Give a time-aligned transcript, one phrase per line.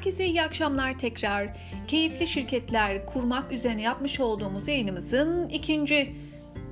[0.00, 1.56] Herkese iyi akşamlar tekrar.
[1.88, 6.16] Keyifli şirketler kurmak üzerine yapmış olduğumuz yayınımızın ikinci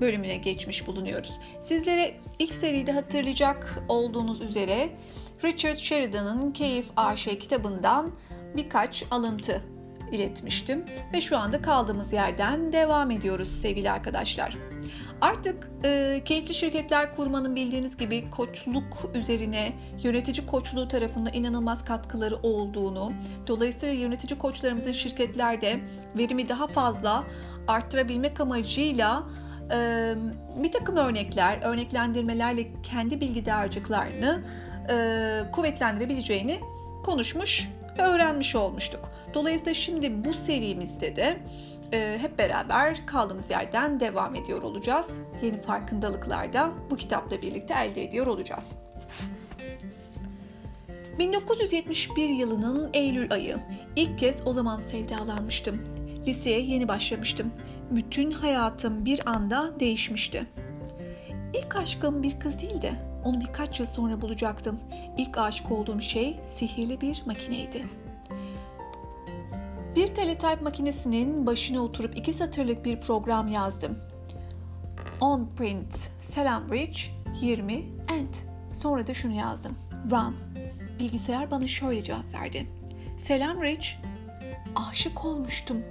[0.00, 1.40] bölümüne geçmiş bulunuyoruz.
[1.60, 4.88] Sizlere ilk seride hatırlayacak olduğunuz üzere
[5.44, 8.12] Richard Sheridan'ın Keyif AŞ kitabından
[8.56, 9.62] birkaç alıntı
[10.12, 14.56] iletmiştim ve şu anda kaldığımız yerden devam ediyoruz sevgili arkadaşlar.
[15.20, 19.72] Artık e, keyifli şirketler kurmanın bildiğiniz gibi koçluk üzerine
[20.02, 23.12] yönetici koçluğu tarafında inanılmaz katkıları olduğunu,
[23.46, 25.80] dolayısıyla yönetici koçlarımızın şirketlerde
[26.18, 27.24] verimi daha fazla
[27.68, 29.22] arttırabilmek amacıyla
[29.72, 30.14] e,
[30.56, 34.44] bir takım örnekler, örneklendirmelerle kendi bilgi dağarcıklarını
[34.90, 36.60] e, kuvvetlendirebileceğini
[37.04, 39.10] konuşmuş ve öğrenmiş olmuştuk.
[39.34, 41.38] Dolayısıyla şimdi bu serimizde de
[41.92, 45.18] e, hep beraber kaldığımız yerden devam ediyor olacağız.
[45.42, 48.76] Yeni farkındalıklar da bu kitapla birlikte elde ediyor olacağız.
[51.18, 53.58] 1971 yılının Eylül ayı.
[53.96, 55.80] İlk kez o zaman sevdalanmıştım.
[56.26, 57.52] Liseye yeni başlamıştım.
[57.90, 60.46] Bütün hayatım bir anda değişmişti.
[61.54, 62.94] İlk aşkım bir kız değildi.
[63.24, 64.80] Onu birkaç yıl sonra bulacaktım.
[65.18, 67.84] İlk aşık olduğum şey sihirli bir makineydi.
[69.98, 73.98] Bir teletype makinesinin başına oturup iki satırlık bir program yazdım.
[75.20, 77.74] On print, selam Rich, 20,
[78.12, 78.34] end.
[78.72, 79.78] Sonra da şunu yazdım.
[80.10, 80.36] Run.
[80.98, 82.68] Bilgisayar bana şöyle cevap verdi.
[83.16, 83.88] Selam Rich.
[84.90, 85.82] Aşık olmuştum.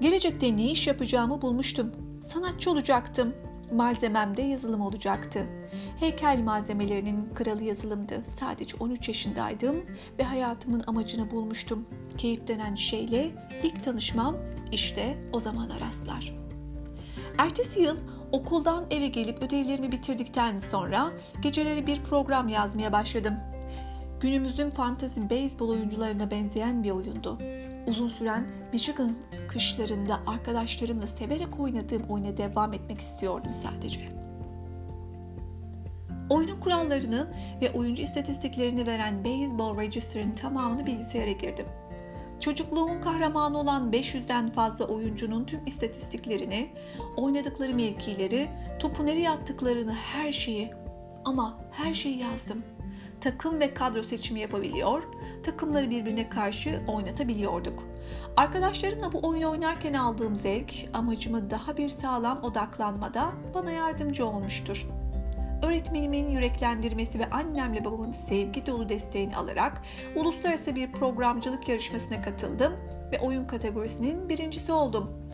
[0.00, 1.92] Gelecekte ne iş yapacağımı bulmuştum.
[2.26, 3.34] Sanatçı olacaktım.
[3.72, 5.46] Malzemem de yazılım olacaktı.
[6.00, 8.22] Heykel malzemelerinin kralı yazılımdı.
[8.24, 9.76] Sadece 13 yaşındaydım
[10.18, 11.86] ve hayatımın amacını bulmuştum.
[12.18, 13.30] Keyif denen şeyle
[13.62, 14.36] ilk tanışmam
[14.72, 16.34] işte o zamana rastlar.
[17.38, 17.96] Ertesi yıl
[18.32, 23.34] okuldan eve gelip ödevlerimi bitirdikten sonra geceleri bir program yazmaya başladım.
[24.20, 27.38] Günümüzün fantezi beyzbol oyuncularına benzeyen bir oyundu.
[27.86, 29.16] Uzun süren Michigan
[29.48, 34.17] kışlarında arkadaşlarımla severek oynadığım oyuna devam etmek istiyordum sadece.
[36.30, 41.66] Oyunun kurallarını ve oyuncu istatistiklerini veren Baseball Register'ın tamamını bilgisayara girdim.
[42.40, 46.68] Çocukluğumun kahramanı olan 500'den fazla oyuncunun tüm istatistiklerini,
[47.16, 50.70] oynadıkları mevkileri, topu nereye attıklarını her şeyi
[51.24, 52.62] ama her şeyi yazdım.
[53.20, 55.02] Takım ve kadro seçimi yapabiliyor,
[55.42, 57.84] takımları birbirine karşı oynatabiliyorduk.
[58.36, 64.86] Arkadaşlarımla bu oyunu oynarken aldığım zevk amacımı daha bir sağlam odaklanmada bana yardımcı olmuştur.
[65.62, 69.82] Öğretmenimin yüreklendirmesi ve annemle babamın sevgi dolu desteğini alarak
[70.16, 72.72] uluslararası bir programcılık yarışmasına katıldım
[73.12, 75.28] ve oyun kategorisinin birincisi oldum.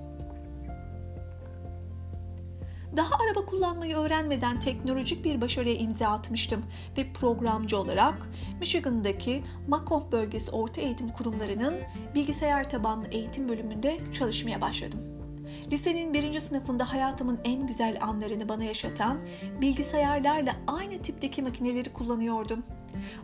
[2.97, 6.65] Daha araba kullanmayı öğrenmeden teknolojik bir başarıya imza atmıştım
[6.99, 8.29] ve programcı olarak
[8.61, 11.75] Michigan'daki Macomb bölgesi orta eğitim kurumlarının
[12.15, 15.24] bilgisayar tabanlı eğitim bölümünde çalışmaya başladım.
[15.73, 19.19] Lisenin birinci sınıfında hayatımın en güzel anlarını bana yaşatan
[19.61, 22.63] bilgisayarlarla aynı tipteki makineleri kullanıyordum.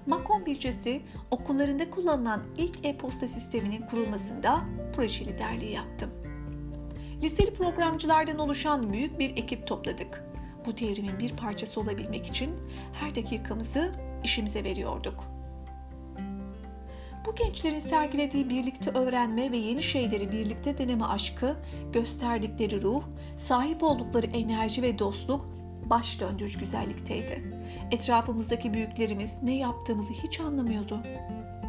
[0.06, 4.60] Macomb ilçesi okullarında kullanılan ilk e-posta sisteminin kurulmasında
[4.96, 6.10] proje liderliği yaptım.
[7.22, 10.24] Liseli programcılardan oluşan büyük bir ekip topladık.
[10.66, 12.50] Bu devrimin bir parçası olabilmek için
[12.92, 13.92] her dakikamızı
[14.24, 15.39] işimize veriyorduk.
[17.30, 21.56] Bu gençlerin sergilediği birlikte öğrenme ve yeni şeyleri birlikte deneme aşkı,
[21.92, 23.02] gösterdikleri ruh,
[23.36, 25.48] sahip oldukları enerji ve dostluk
[25.90, 27.42] baş döndürücü güzellikteydi.
[27.90, 31.02] Etrafımızdaki büyüklerimiz ne yaptığımızı hiç anlamıyordu.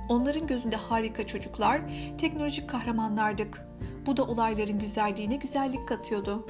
[0.10, 1.82] Onların gözünde harika çocuklar,
[2.18, 3.66] teknolojik kahramanlardık.
[4.06, 6.48] Bu da olayların güzelliğine güzellik katıyordu.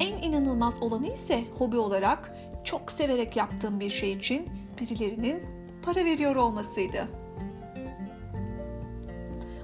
[0.00, 4.48] En inanılmaz olanı ise hobi olarak çok severek yaptığım bir şey için
[4.80, 5.42] birilerinin
[5.82, 7.21] para veriyor olmasıydı.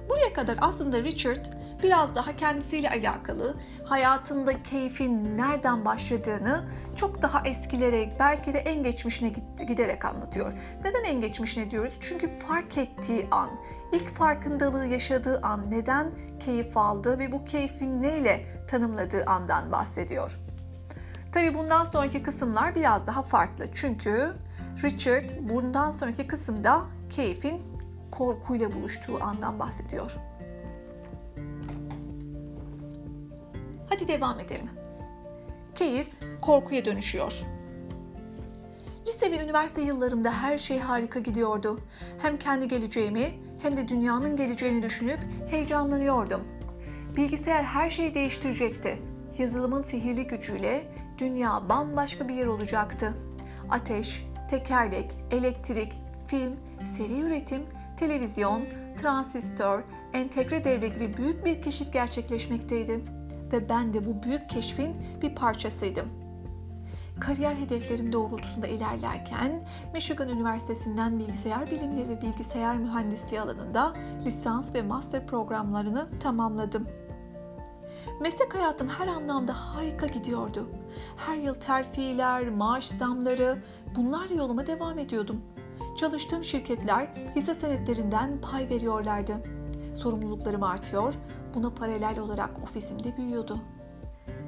[0.09, 1.45] Buraya kadar aslında Richard
[1.83, 6.63] biraz daha kendisiyle alakalı, hayatında keyfin nereden başladığını
[6.95, 9.29] çok daha eskilere, belki de en geçmişine
[9.67, 10.53] giderek anlatıyor.
[10.83, 11.93] Neden en geçmişine diyoruz?
[12.01, 13.49] Çünkü fark ettiği an,
[13.91, 20.39] ilk farkındalığı yaşadığı an neden keyif aldı ve bu keyfin neyle tanımladığı andan bahsediyor.
[21.31, 23.65] Tabii bundan sonraki kısımlar biraz daha farklı.
[23.73, 24.33] Çünkü
[24.83, 27.61] Richard bundan sonraki kısımda keyfin
[28.11, 30.17] korkuyla buluştuğu andan bahsediyor.
[33.89, 34.69] Hadi devam edelim.
[35.75, 36.07] Keyif
[36.41, 37.43] korkuya dönüşüyor.
[39.07, 41.79] Lise ve üniversite yıllarımda her şey harika gidiyordu.
[42.21, 43.25] Hem kendi geleceğimi
[43.61, 45.19] hem de dünyanın geleceğini düşünüp
[45.49, 46.41] heyecanlanıyordum.
[47.17, 48.97] Bilgisayar her şeyi değiştirecekti.
[49.37, 53.13] Yazılımın sihirli gücüyle dünya bambaşka bir yer olacaktı.
[53.69, 55.93] Ateş, tekerlek, elektrik,
[56.27, 56.55] film,
[56.85, 57.61] seri üretim,
[57.99, 58.65] televizyon,
[58.97, 63.03] transistör, entegre devre gibi büyük bir keşif gerçekleşmekteydi
[63.51, 66.05] ve ben de bu büyük keşfin bir parçasıydım.
[67.19, 73.93] Kariyer hedeflerim doğrultusunda ilerlerken Michigan Üniversitesi'nden bilgisayar bilimleri ve bilgisayar mühendisliği alanında
[74.25, 76.87] lisans ve master programlarını tamamladım.
[78.21, 80.69] Meslek hayatım her anlamda harika gidiyordu.
[81.17, 83.63] Her yıl terfiler, maaş zamları
[83.95, 85.41] bunlarla yoluma devam ediyordum.
[85.99, 89.37] Çalıştığım şirketler hisse senetlerinden pay veriyorlardı.
[89.93, 91.13] Sorumluluklarım artıyor,
[91.55, 93.59] buna paralel olarak ofisimde büyüyordu.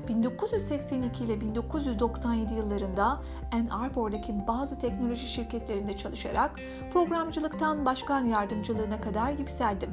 [0.07, 3.21] 1982 ile 1997 yıllarında
[3.51, 6.59] Ann Arbor'daki bazı teknoloji şirketlerinde çalışarak
[6.93, 9.89] programcılıktan başkan yardımcılığına kadar yükseldim.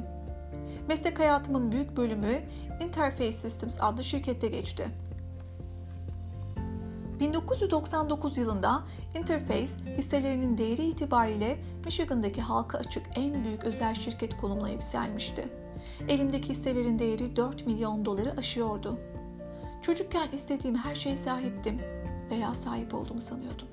[0.87, 2.41] Meslek hayatımın büyük bölümü
[2.81, 4.87] Interface Systems adlı şirkette geçti.
[7.19, 8.83] 1999 yılında
[9.17, 15.49] Interface hisselerinin değeri itibariyle Michigan'daki halka açık en büyük özel şirket konumuna yükselmişti.
[16.07, 18.99] Elimdeki hisselerin değeri 4 milyon doları aşıyordu.
[19.81, 21.81] Çocukken istediğim her şeye sahiptim
[22.31, 23.67] veya sahip olduğumu sanıyordum.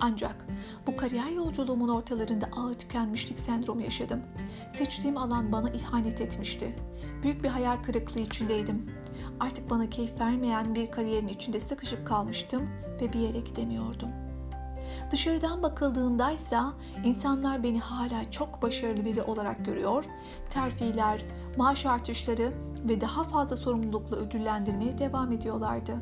[0.00, 0.46] Ancak
[0.86, 4.20] bu kariyer yolculuğumun ortalarında ağır tükenmişlik sendromu yaşadım.
[4.74, 6.76] Seçtiğim alan bana ihanet etmişti.
[7.22, 8.90] Büyük bir hayal kırıklığı içindeydim.
[9.42, 14.08] Artık bana keyif vermeyen bir kariyerin içinde sıkışıp kalmıştım ve bir yere gidemiyordum.
[15.10, 16.58] Dışarıdan bakıldığında ise
[17.04, 20.04] insanlar beni hala çok başarılı biri olarak görüyor,
[20.50, 21.24] terfiler,
[21.56, 22.52] maaş artışları
[22.88, 25.92] ve daha fazla sorumlulukla ödüllendirmeye devam ediyorlardı.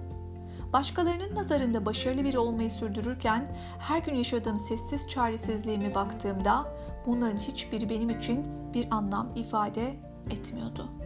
[0.73, 6.75] Başkalarının nazarında başarılı biri olmayı sürdürürken her gün yaşadığım sessiz çaresizliğime baktığımda
[7.07, 9.97] bunların hiçbiri benim için bir anlam ifade
[10.31, 11.00] etmiyordu.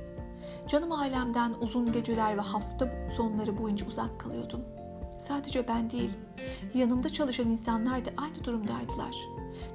[0.69, 4.61] Canım ailemden uzun geceler ve hafta sonları boyunca uzak kalıyordum.
[5.19, 6.11] Sadece ben değil,
[6.75, 9.17] yanımda çalışan insanlar da aynı durumdaydılar.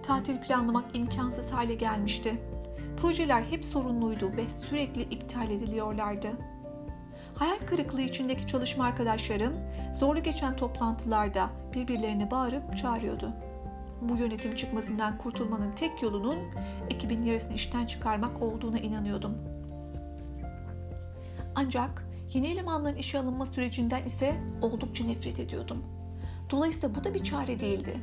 [0.04, 2.42] Tatil planlamak imkansız hale gelmişti.
[2.98, 6.30] Projeler hep sorunluydu ve sürekli iptal ediliyorlardı.
[7.36, 9.54] Hayal kırıklığı içindeki çalışma arkadaşlarım
[9.94, 13.34] zorlu geçen toplantılarda birbirlerine bağırıp çağırıyordu.
[14.02, 16.38] Bu yönetim çıkmasından kurtulmanın tek yolunun
[16.90, 19.49] ekibin yarısını işten çıkarmak olduğuna inanıyordum.
[21.60, 25.84] Ancak yeni elemanların işe alınma sürecinden ise oldukça nefret ediyordum.
[26.50, 27.98] Dolayısıyla bu da bir çare değildi.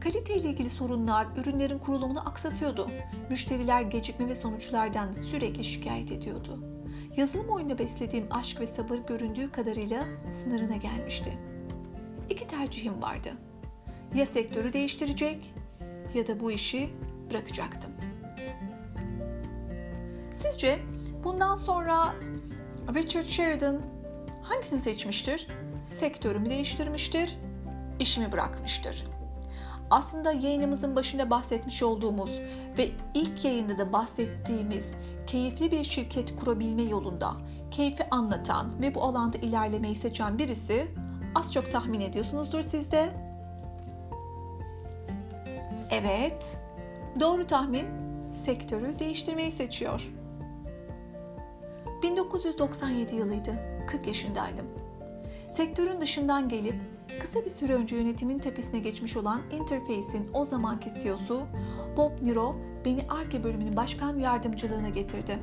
[0.00, 2.88] Kalite ile ilgili sorunlar ürünlerin kurulumunu aksatıyordu.
[3.30, 6.64] Müşteriler gecikme ve sonuçlardan sürekli şikayet ediyordu.
[7.16, 10.04] Yazılım oyunda beslediğim aşk ve sabır göründüğü kadarıyla
[10.42, 11.38] sınırına gelmişti.
[12.30, 13.28] İki tercihim vardı.
[14.14, 15.54] Ya sektörü değiştirecek
[16.14, 16.90] ya da bu işi
[17.30, 17.90] bırakacaktım.
[20.34, 20.78] Sizce
[21.24, 22.14] bundan sonra
[22.88, 23.80] Richard Sheridan
[24.42, 25.46] hangisini seçmiştir?
[25.84, 27.38] Sektörümü değiştirmiştir,
[27.98, 29.04] işimi bırakmıştır.
[29.90, 32.40] Aslında yayınımızın başında bahsetmiş olduğumuz
[32.78, 34.94] ve ilk yayında da bahsettiğimiz
[35.26, 37.32] keyifli bir şirket kurabilme yolunda
[37.70, 40.88] keyfi anlatan ve bu alanda ilerlemeyi seçen birisi
[41.34, 43.12] az çok tahmin ediyorsunuzdur sizde.
[45.90, 46.58] Evet,
[47.20, 47.86] doğru tahmin
[48.32, 50.21] sektörü değiştirmeyi seçiyor.
[52.02, 53.50] 1997 yılıydı.
[53.86, 54.66] 40 yaşındaydım.
[55.52, 56.74] Sektörün dışından gelip
[57.20, 61.42] kısa bir süre önce yönetimin tepesine geçmiş olan Interface'in o zamanki CEO'su
[61.96, 65.38] Bob Niro beni ARGE bölümünün başkan yardımcılığına getirdi.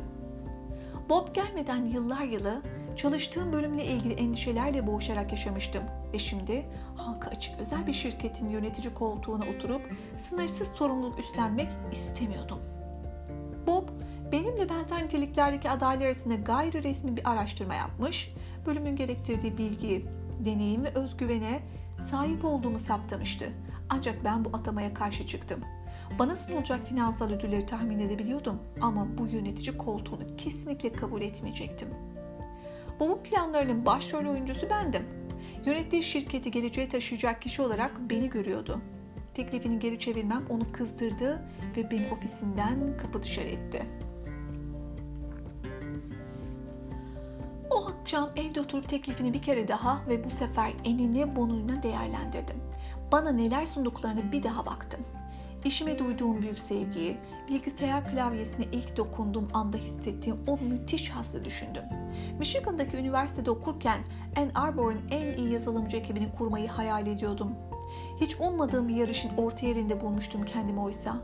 [1.09, 2.61] Bob gelmeden yıllar yılı
[2.95, 9.43] çalıştığım bölümle ilgili endişelerle boğuşarak yaşamıştım ve şimdi halka açık özel bir şirketin yönetici koltuğuna
[9.55, 9.81] oturup
[10.17, 12.59] sınırsız sorumluluk üstlenmek istemiyordum.
[13.67, 13.89] Bob
[14.31, 18.33] benimle benzer niteliklerdeki adaylar arasında gayri resmi bir araştırma yapmış,
[18.65, 20.05] bölümün gerektirdiği bilgi,
[20.45, 21.59] deneyim ve özgüvene
[22.01, 23.53] sahip olduğumu saptamıştı.
[23.89, 25.59] Ancak ben bu atamaya karşı çıktım.
[26.19, 31.89] Bana sunulacak finansal ödülleri tahmin edebiliyordum ama bu yönetici koltuğunu kesinlikle kabul etmeyecektim.
[32.99, 35.03] Bob'un planlarının başrol oyuncusu bendim.
[35.65, 38.81] Yönettiği şirketi geleceğe taşıyacak kişi olarak beni görüyordu.
[39.33, 41.43] Teklifini geri çevirmem onu kızdırdı
[41.77, 43.85] ve beni ofisinden kapı dışarı etti.
[48.09, 52.55] Akşam evde oturup teklifini bir kere daha ve bu sefer enine bonuyla değerlendirdim.
[53.11, 54.99] Bana neler sunduklarını bir daha baktım.
[55.65, 57.17] İşime duyduğum büyük sevgiyi,
[57.49, 61.83] bilgisayar klavyesine ilk dokunduğum anda hissettiğim o müthiş hazzı düşündüm.
[62.39, 63.99] Michigan'daki üniversitede okurken
[64.37, 67.51] Ann Arbor'un en iyi yazılımcı ekibini kurmayı hayal ediyordum.
[68.21, 71.17] Hiç ummadığım bir yarışın orta yerinde bulmuştum kendimi oysa.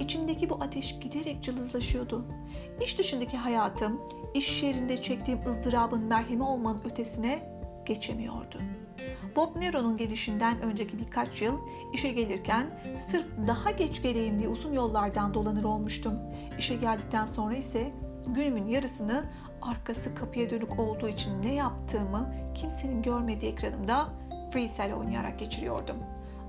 [0.00, 2.26] İçimdeki bu ateş giderek cılızlaşıyordu.
[2.80, 4.00] İş dışındaki hayatım,
[4.34, 8.58] iş yerinde çektiğim ızdırabın merhemi olmanın ötesine geçemiyordu.
[9.36, 11.58] Bob Nero'nun gelişinden önceki birkaç yıl
[11.92, 16.14] işe gelirken sırf daha geç geleyim diye uzun yollardan dolanır olmuştum.
[16.58, 17.92] İşe geldikten sonra ise
[18.26, 19.24] günümün yarısını
[19.62, 24.08] arkası kapıya dönük olduğu için ne yaptığımı kimsenin görmediği ekranımda
[24.50, 25.96] freestyle oynayarak geçiriyordum.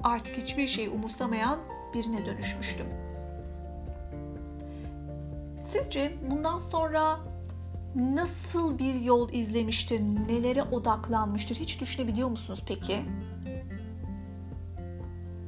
[0.03, 1.59] Artık hiçbir şeyi umursamayan
[1.93, 3.08] birine dönüşmüştüm.
[5.69, 7.19] Sizce bundan sonra
[7.95, 13.05] nasıl bir yol izlemiştir, nelere odaklanmıştır hiç düşünebiliyor musunuz peki?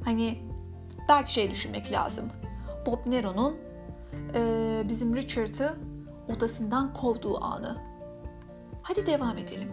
[0.04, 0.42] Hani
[1.08, 2.30] belki şey düşünmek lazım.
[2.86, 3.56] Bob Nero'nun
[4.34, 5.76] e, bizim Richard'ı
[6.36, 7.78] odasından kovduğu anı.
[8.82, 9.72] Hadi devam edelim.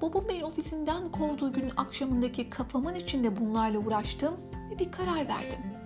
[0.00, 4.34] Bob'un beni ofisinden kovduğu günün akşamındaki kafamın içinde bunlarla uğraştım
[4.70, 5.77] ve bir karar verdim.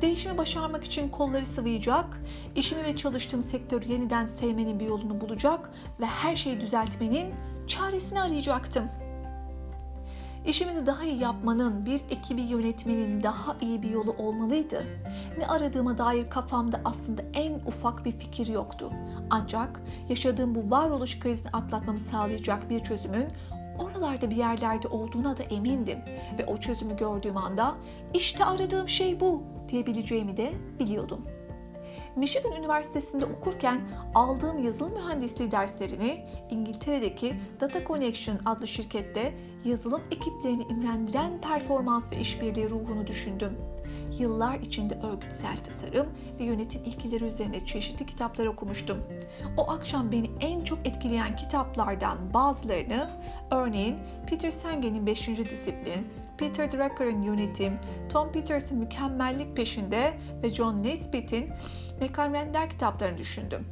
[0.00, 2.20] Değişimi başarmak için kolları sıvayacak,
[2.56, 7.34] işimi ve çalıştığım sektörü yeniden sevmenin bir yolunu bulacak ve her şeyi düzeltmenin
[7.66, 9.06] çaresini arayacaktım.''
[10.46, 14.84] İşimizi daha iyi yapmanın, bir ekibi yönetmenin daha iyi bir yolu olmalıydı.
[15.38, 18.92] Ne aradığıma dair kafamda aslında en ufak bir fikir yoktu.
[19.30, 23.26] Ancak yaşadığım bu varoluş krizini atlatmamı sağlayacak bir çözümün
[23.78, 25.98] oralarda bir yerlerde olduğuna da emindim
[26.38, 27.76] ve o çözümü gördüğüm anda
[28.14, 31.24] işte aradığım şey bu diyebileceğimi de biliyordum.
[32.16, 41.40] Michigan Üniversitesi'nde okurken aldığım yazılım mühendisliği derslerini İngiltere'deki Data Connection adlı şirkette yazılım ekiplerini imrendiren
[41.40, 43.58] performans ve işbirliği ruhunu düşündüm.
[44.18, 46.06] Yıllar içinde örgütsel tasarım
[46.38, 48.98] ve yönetim ilkeleri üzerine çeşitli kitaplar okumuştum.
[49.56, 53.10] O akşam beni en çok etkileyen kitaplardan bazılarını,
[53.50, 55.28] örneğin Peter Sengen'in 5.
[55.28, 61.50] Disiplin, Peter Drucker'ın Yönetim, Tom Peters'ın Mükemmellik Peşinde ve John Naisbitt'in
[62.00, 63.66] Mekan Render kitaplarını düşündüm.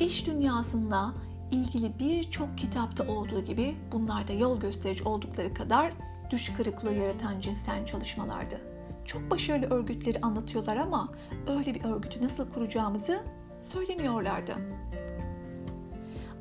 [0.00, 1.14] İş dünyasında
[1.50, 5.92] ilgili birçok kitapta olduğu gibi bunlar da yol gösterici oldukları kadar
[6.30, 8.60] düş kırıklığı yaratan cinsten çalışmalardı.
[9.04, 11.08] Çok başarılı örgütleri anlatıyorlar ama
[11.48, 13.22] öyle bir örgütü nasıl kuracağımızı
[13.62, 14.52] söylemiyorlardı.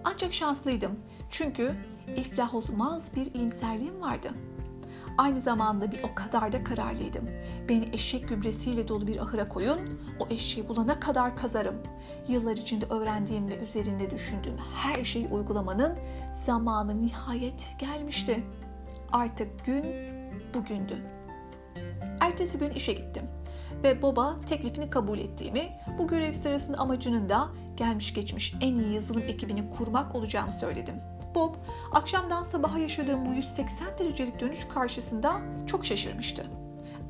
[0.04, 1.76] Ancak şanslıydım çünkü
[2.16, 4.30] iflah olmaz bir iyimserliğim vardı.
[5.18, 7.30] Aynı zamanda bir o kadar da kararlıydım.
[7.70, 9.80] Beni eşek gübresiyle dolu bir ahıra koyun,
[10.20, 11.76] o eşeği bulana kadar kazarım.
[12.28, 15.98] Yıllar içinde öğrendiğim ve üzerinde düşündüğüm her şeyi uygulamanın
[16.34, 18.44] zamanı nihayet gelmişti.
[19.12, 19.86] Artık gün
[20.54, 20.98] bugündü.
[22.22, 23.24] Ertesi gün işe gittim
[23.84, 25.62] ve Bob'a teklifini kabul ettiğimi,
[25.98, 30.96] bu görev sırasında amacının da gelmiş geçmiş en iyi yazılım ekibini kurmak olacağını söyledim.
[31.40, 31.56] Bob,
[31.92, 36.46] akşamdan sabaha yaşadığım bu 180 derecelik dönüş karşısında çok şaşırmıştı.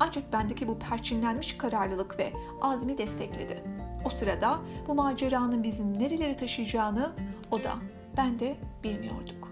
[0.00, 3.64] Ancak bendeki bu perçinlenmiş kararlılık ve azmi destekledi.
[4.04, 7.12] O sırada bu maceranın bizi nerelere taşıyacağını
[7.50, 7.72] o da
[8.16, 9.48] ben de bilmiyorduk.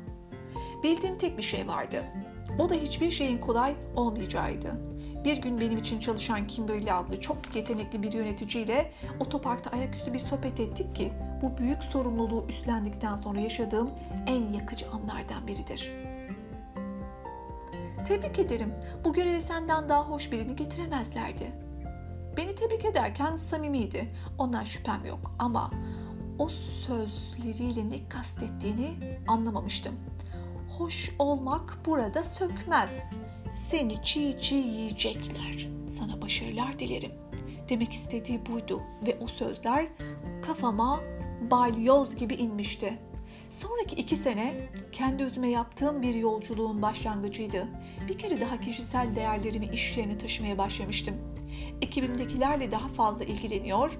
[0.82, 2.04] Bildiğim tek bir şey vardı.
[2.58, 4.80] O da hiçbir şeyin kolay olmayacağıydı.
[5.24, 10.60] Bir gün benim için çalışan Kimberly adlı çok yetenekli bir yöneticiyle otoparkta ayaküstü bir sohbet
[10.60, 13.90] ettik ki bu büyük sorumluluğu üstlendikten sonra yaşadığım
[14.26, 15.92] en yakıcı anlardan biridir.
[18.04, 18.74] Tebrik ederim.
[19.04, 21.52] Bu göreve senden daha hoş birini getiremezlerdi.
[22.36, 24.14] Beni tebrik ederken samimiydi.
[24.38, 25.70] Ondan şüphem yok ama
[26.38, 29.94] o sözleriyle ne kastettiğini anlamamıştım.
[30.78, 33.10] Hoş olmak burada sökmez.
[33.52, 35.68] Seni çiğ çiğ yiyecekler.
[35.90, 37.12] Sana başarılar dilerim.
[37.68, 39.86] Demek istediği buydu ve o sözler
[40.46, 41.00] kafama
[41.50, 42.98] balyoz gibi inmişti.
[43.50, 44.54] Sonraki iki sene
[44.92, 47.68] kendi özüme yaptığım bir yolculuğun başlangıcıydı.
[48.08, 51.14] Bir kere daha kişisel değerlerimi işlerine taşımaya başlamıştım.
[51.82, 53.98] Ekibimdekilerle daha fazla ilgileniyor,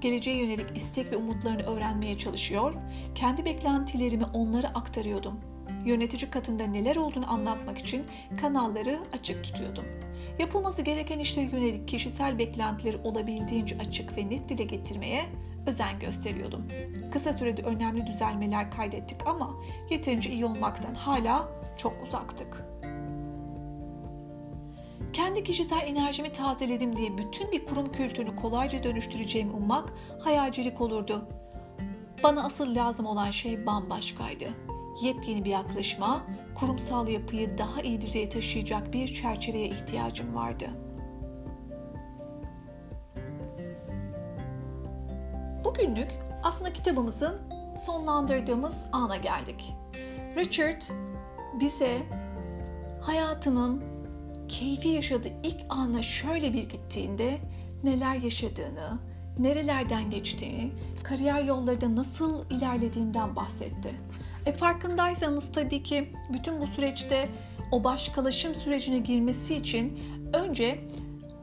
[0.00, 2.74] geleceğe yönelik istek ve umutlarını öğrenmeye çalışıyor,
[3.14, 5.47] kendi beklentilerimi onlara aktarıyordum.
[5.88, 8.06] Yönetici katında neler olduğunu anlatmak için
[8.40, 9.84] kanalları açık tutuyordum.
[10.38, 15.24] Yapılması gereken işlere yönelik kişisel beklentileri olabildiğince açık ve net dile getirmeye
[15.66, 16.68] özen gösteriyordum.
[17.12, 19.54] Kısa sürede önemli düzelmeler kaydettik ama
[19.90, 22.64] yeterince iyi olmaktan hala çok uzaktık.
[25.12, 31.28] Kendi kişisel enerjimi tazeledim diye bütün bir kurum kültürünü kolayca dönüştüreceğimi ummak hayalcilik olurdu.
[32.22, 34.67] Bana asıl lazım olan şey bambaşkaydı.
[35.02, 36.22] Yepyeni bir yaklaşıma,
[36.54, 40.88] kurumsal yapıyı daha iyi düzeye taşıyacak bir çerçeveye ihtiyacım vardı.''
[45.68, 46.08] Bugünlük
[46.42, 47.36] aslında kitabımızın
[47.86, 49.74] sonlandırdığımız ana geldik.
[50.36, 50.82] Richard
[51.60, 51.98] bize
[53.00, 53.82] hayatının
[54.48, 57.38] keyfi yaşadığı ilk ana şöyle bir gittiğinde
[57.84, 58.98] neler yaşadığını,
[59.38, 63.94] nerelerden geçtiğini, kariyer yollarında nasıl ilerlediğinden bahsetti.
[64.46, 67.28] E farkındaysanız tabii ki bütün bu süreçte
[67.72, 70.00] o başkalaşım sürecine girmesi için
[70.32, 70.80] önce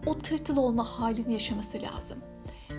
[0.06, 2.18] o tırtıl olma halini yaşaması lazım.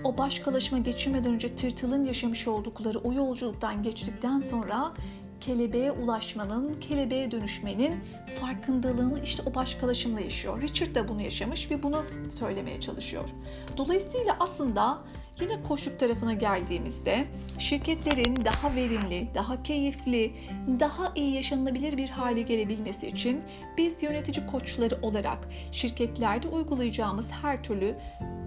[0.04, 4.94] O başkalaşıma geçirmeden önce tırtılın yaşamış oldukları o yolculuktan geçtikten sonra
[5.40, 7.94] kelebeğe ulaşmanın, kelebeğe dönüşmenin
[8.40, 10.62] farkındalığını işte o başkalaşımla yaşıyor.
[10.62, 12.04] Richard da bunu yaşamış ve bunu
[12.38, 13.28] söylemeye çalışıyor.
[13.76, 14.99] Dolayısıyla aslında
[15.40, 17.26] Yine koşuk tarafına geldiğimizde
[17.59, 20.33] şirketlerin daha verimli, daha keyifli,
[20.81, 23.43] daha iyi yaşanılabilir bir hale gelebilmesi için
[23.76, 27.97] biz yönetici koçları olarak şirketlerde uygulayacağımız her türlü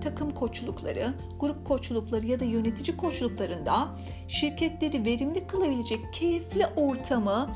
[0.01, 3.89] takım koçlukları, grup koçlukları ya da yönetici koçluklarında
[4.27, 7.49] şirketleri verimli kılabilecek keyifli ortamı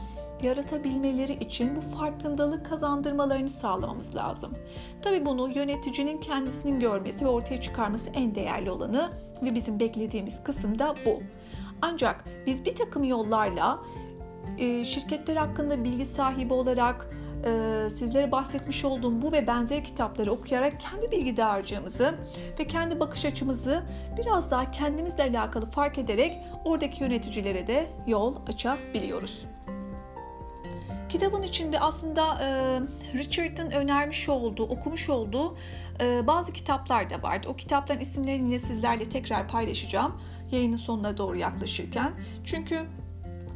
[0.43, 4.53] yaratabilmeleri için bu farkındalık kazandırmalarını sağlamamız lazım.
[5.01, 9.09] Tabi bunu yöneticinin kendisinin görmesi ve ortaya çıkarması en değerli olanı
[9.41, 11.19] ve bizim beklediğimiz kısım da bu.
[11.81, 13.79] Ancak biz bir takım yollarla
[14.57, 17.09] e, şirketler hakkında bilgi sahibi olarak
[17.45, 22.15] e, sizlere bahsetmiş olduğum bu ve benzer kitapları okuyarak kendi bilgi dağarcığımızı
[22.59, 23.83] ve kendi bakış açımızı
[24.17, 29.45] biraz daha kendimizle alakalı fark ederek oradaki yöneticilere de yol açabiliyoruz.
[31.09, 32.79] Kitabın içinde aslında e,
[33.17, 35.57] Richard'ın önermiş olduğu, okumuş olduğu
[36.01, 37.47] e, bazı kitaplar da vardı.
[37.49, 42.13] O kitapların isimlerini yine sizlerle tekrar paylaşacağım yayının sonuna doğru yaklaşırken.
[42.45, 42.79] Çünkü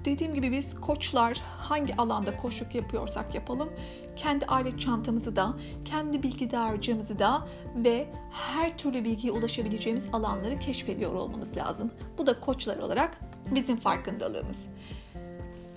[0.05, 3.69] dediğim gibi biz koçlar hangi alanda koşuk yapıyorsak yapalım
[4.17, 5.53] kendi alet çantamızı da,
[5.85, 11.91] kendi bilgi dağarcığımızı da ve her türlü bilgiye ulaşabileceğimiz alanları keşfediyor olmamız lazım.
[12.17, 13.19] Bu da koçlar olarak
[13.51, 14.67] bizim farkındalığımız.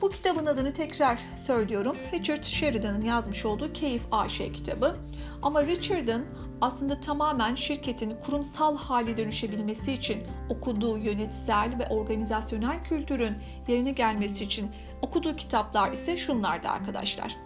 [0.00, 1.96] Bu kitabın adını tekrar söylüyorum.
[2.14, 4.96] Richard Sheridan'ın yazmış olduğu Keyif AŞ kitabı.
[5.42, 6.26] Ama Richard'ın
[6.60, 13.34] aslında tamamen şirketin kurumsal hale dönüşebilmesi için okuduğu yönetsel ve organizasyonel kültürün
[13.68, 14.70] yerine gelmesi için
[15.02, 17.36] okuduğu kitaplar ise şunlardı arkadaşlar.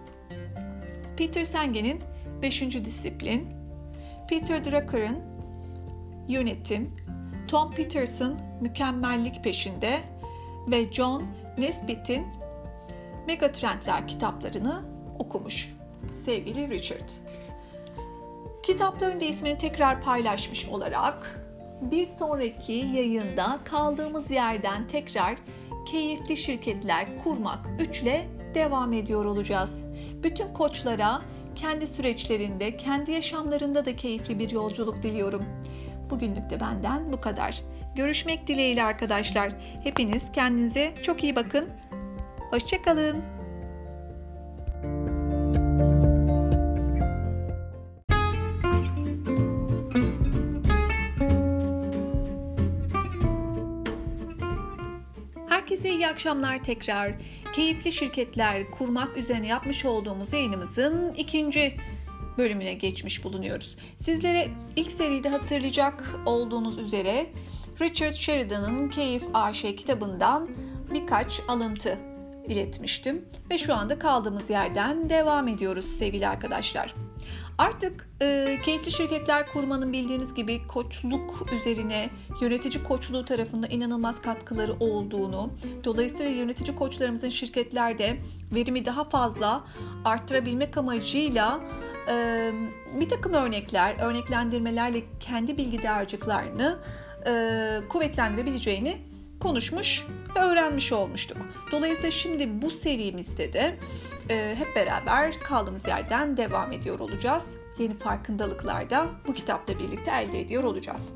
[1.16, 2.00] Peter Sengen'in
[2.42, 2.84] 5.
[2.84, 3.49] Disiplin,
[4.28, 5.18] Peter Drucker'ın
[6.28, 6.96] Yönetim,
[7.48, 10.00] Tom Peterson Mükemmellik Peşinde
[10.70, 11.24] ve John
[11.59, 12.26] Nesbitt'in
[13.26, 14.82] Megatrendler kitaplarını
[15.18, 15.74] okumuş
[16.14, 17.08] sevgili Richard.
[18.62, 21.44] Kitapların da ismini tekrar paylaşmış olarak
[21.80, 25.37] bir sonraki yayında kaldığımız yerden tekrar
[25.87, 29.84] keyifli şirketler kurmak 3 ile devam ediyor olacağız.
[30.22, 31.22] Bütün koçlara
[31.54, 35.44] kendi süreçlerinde, kendi yaşamlarında da keyifli bir yolculuk diliyorum.
[36.10, 37.62] Bugünlük de benden bu kadar.
[37.96, 39.52] Görüşmek dileğiyle arkadaşlar.
[39.84, 41.68] Hepiniz kendinize çok iyi bakın.
[42.54, 43.22] Hoşçakalın.
[55.48, 57.14] Herkese iyi akşamlar tekrar.
[57.52, 61.76] Keyifli şirketler kurmak üzerine yapmış olduğumuz yayınımızın ikinci
[62.38, 63.76] bölümüne geçmiş bulunuyoruz.
[63.96, 67.26] Sizlere ilk seride hatırlayacak olduğunuz üzere
[67.80, 70.50] Richard Sheridan'ın Keyif AŞ kitabından
[70.94, 72.13] birkaç alıntı
[72.48, 76.94] iletmiştim ve şu anda kaldığımız yerden devam ediyoruz sevgili arkadaşlar.
[77.59, 85.50] Artık e, keyifli şirketler kurmanın bildiğiniz gibi koçluk üzerine yönetici koçluğu tarafında inanılmaz katkıları olduğunu,
[85.85, 88.16] dolayısıyla yönetici koçlarımızın şirketlerde
[88.54, 89.64] verimi daha fazla
[90.04, 91.61] arttırabilmek amacıyla
[92.09, 92.50] e,
[93.00, 96.78] bir takım örnekler, örneklendirmelerle kendi bilgi dağarcıklarını
[97.26, 99.13] e, kuvvetlendirebileceğini
[99.44, 101.37] konuşmuş ve öğrenmiş olmuştuk.
[101.72, 103.78] Dolayısıyla şimdi bu serimizde de
[104.30, 107.57] e, hep beraber kaldığımız yerden devam ediyor olacağız.
[107.78, 111.12] Yeni farkındalıklar da bu kitapla birlikte elde ediyor olacağız.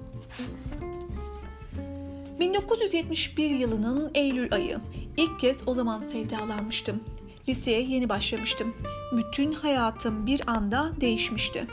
[2.41, 4.79] 1971 yılının Eylül ayı.
[5.17, 7.01] İlk kez o zaman sevdalanmıştım.
[7.49, 8.75] Liseye yeni başlamıştım.
[9.13, 11.67] Bütün hayatım bir anda değişmişti.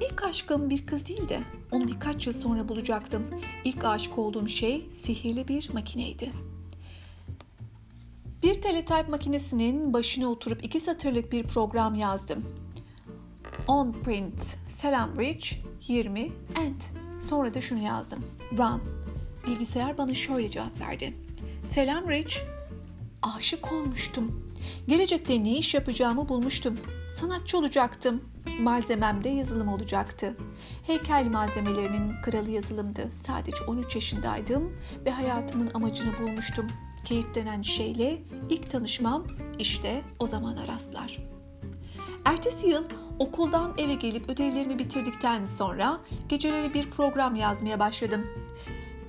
[0.00, 1.40] İlk aşkım bir kız değildi.
[1.72, 3.26] Onu birkaç yıl sonra bulacaktım.
[3.64, 6.32] İlk aşık olduğum şey sihirli bir makineydi.
[8.42, 12.44] Bir teletype makinesinin başına oturup iki satırlık bir program yazdım.
[13.68, 15.54] On print, selam rich,
[15.88, 16.20] 20,
[16.60, 16.80] end.
[17.28, 18.24] Sonra da şunu yazdım.
[18.58, 18.82] Run.
[19.46, 21.14] Bilgisayar bana şöyle cevap verdi.
[21.64, 22.36] Selam Rich.
[23.22, 24.50] Aşık olmuştum.
[24.88, 26.78] Gelecekte ne iş yapacağımı bulmuştum.
[27.14, 28.24] Sanatçı olacaktım.
[28.60, 30.36] Malzemem de yazılım olacaktı.
[30.86, 33.08] Heykel malzemelerinin kralı yazılımdı.
[33.12, 36.66] Sadece 13 yaşındaydım ve hayatımın amacını bulmuştum.
[37.04, 39.26] Keyif denen şeyle ilk tanışmam
[39.58, 41.18] işte o zamana rastlar.
[42.24, 42.84] Ertesi yıl
[43.18, 48.26] Okuldan eve gelip ödevlerimi bitirdikten sonra geceleri bir program yazmaya başladım.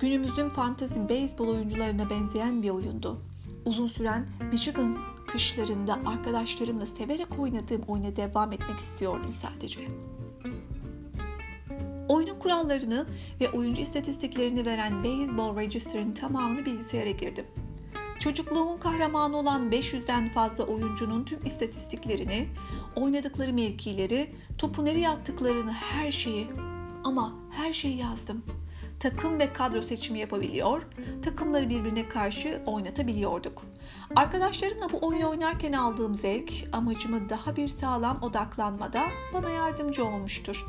[0.00, 3.20] Günümüzün fantezi beyzbol oyuncularına benzeyen bir oyundu.
[3.64, 9.80] Uzun süren Michigan kışlarında arkadaşlarımla severek oynadığım oyuna devam etmek istiyordum sadece.
[12.08, 13.06] Oyunun kurallarını
[13.40, 17.46] ve oyuncu istatistiklerini veren Baseball Register'ın tamamını bilgisayara girdim.
[18.20, 22.48] Çocukluğumun kahramanı olan 500'den fazla oyuncunun tüm istatistiklerini,
[22.96, 26.46] oynadıkları mevkileri, topu nereye attıklarını her şeyi
[27.04, 28.44] ama her şeyi yazdım.
[29.00, 30.82] Takım ve kadro seçimi yapabiliyor,
[31.22, 33.62] takımları birbirine karşı oynatabiliyorduk.
[34.16, 40.66] Arkadaşlarımla bu oyunu oynarken aldığım zevk amacıma daha bir sağlam odaklanmada bana yardımcı olmuştur.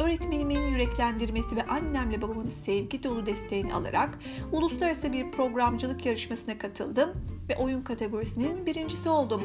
[0.00, 4.18] Öğretmenimin yüreklendirmesi ve annemle babamın sevgi dolu desteğini alarak
[4.52, 7.10] uluslararası bir programcılık yarışmasına katıldım
[7.48, 9.42] ve oyun kategorisinin birincisi oldum.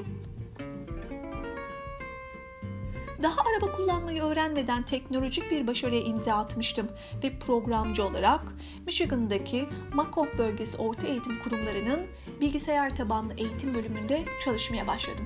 [3.24, 6.88] Daha araba kullanmayı öğrenmeden teknolojik bir başarıya imza atmıştım
[7.24, 8.42] ve programcı olarak
[8.86, 12.00] Michigan'daki Macomb bölgesi orta eğitim kurumlarının
[12.42, 15.26] bilgisayar tabanlı eğitim bölümünde çalışmaya başladım.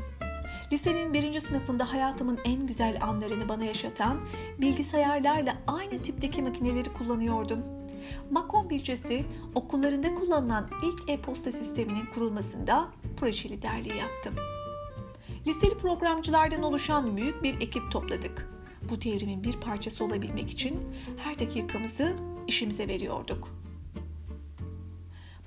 [0.72, 4.20] Lisenin birinci sınıfında hayatımın en güzel anlarını bana yaşatan
[4.62, 7.60] bilgisayarlarla aynı tipteki makineleri kullanıyordum.
[8.32, 9.26] Macomb ilçesi
[9.56, 14.36] okullarında kullanılan ilk e-posta sisteminin kurulmasında proje liderliği yaptım.
[15.48, 18.50] Liseli programcılardan oluşan büyük bir ekip topladık.
[18.90, 20.80] Bu devrimin bir parçası olabilmek için
[21.18, 22.16] her dakikamızı
[22.48, 23.50] işimize veriyorduk.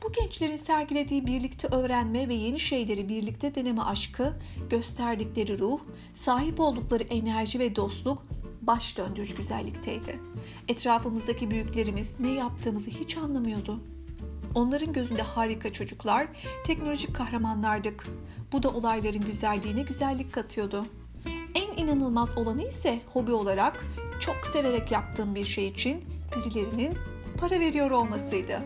[0.03, 4.33] Bu gençlerin sergilediği birlikte öğrenme ve yeni şeyleri birlikte deneme aşkı,
[4.71, 5.81] gösterdikleri ruh,
[6.15, 8.27] sahip oldukları enerji ve dostluk
[8.63, 10.21] baş döndürücü güzellikteydi.
[10.69, 13.81] Etrafımızdaki büyüklerimiz ne yaptığımızı hiç anlamıyordu.
[14.55, 16.29] Onların gözünde harika çocuklar,
[16.65, 18.07] teknolojik kahramanlardık.
[18.53, 20.87] Bu da olayların güzelliğine güzellik katıyordu.
[21.55, 23.85] En inanılmaz olanı ise hobi olarak
[24.21, 26.05] çok severek yaptığım bir şey için
[26.37, 26.99] birilerinin
[27.39, 28.63] para veriyor olmasıydı.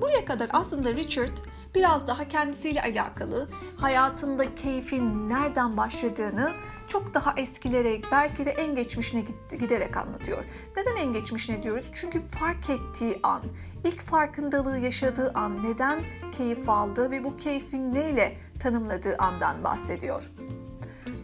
[0.00, 1.36] Buraya kadar aslında Richard
[1.74, 6.52] biraz daha kendisiyle alakalı, hayatında keyfin nereden başladığını
[6.88, 9.24] çok daha eskilere, belki de en geçmişine
[9.58, 10.44] giderek anlatıyor.
[10.76, 11.86] Neden en geçmişine diyoruz?
[11.92, 13.42] Çünkü fark ettiği an,
[13.84, 16.00] ilk farkındalığı yaşadığı an, neden
[16.32, 20.30] keyif aldığı ve bu keyfin neyle tanımladığı andan bahsediyor.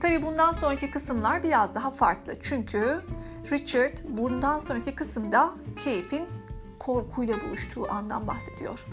[0.01, 2.33] Tabii bundan sonraki kısımlar biraz daha farklı.
[2.43, 3.03] Çünkü
[3.53, 5.55] Richard bundan sonraki kısımda
[5.85, 6.29] keyfin
[6.79, 8.87] korkuyla buluştuğu andan bahsediyor.